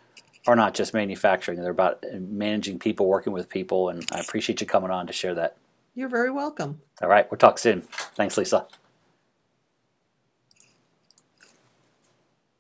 are 0.47 0.57
not 0.57 0.75
just 0.75 0.95
manufacturing; 0.95 1.61
they're 1.61 1.71
about 1.71 2.05
managing 2.13 2.79
people, 2.79 3.07
working 3.07 3.33
with 3.33 3.49
people, 3.49 3.89
and 3.89 4.07
I 4.13 4.21
appreciate 4.21 4.61
you 4.61 4.67
coming 4.67 4.91
on 4.91 5.07
to 5.07 5.13
share 5.13 5.35
that. 5.35 5.57
You're 5.95 6.09
very 6.09 6.31
welcome. 6.31 6.81
All 7.03 7.09
right, 7.09 7.31
we'll 7.31 7.39
talk 7.39 7.59
soon. 7.59 7.83
Thanks, 8.15 8.37
Lisa. 8.39 8.67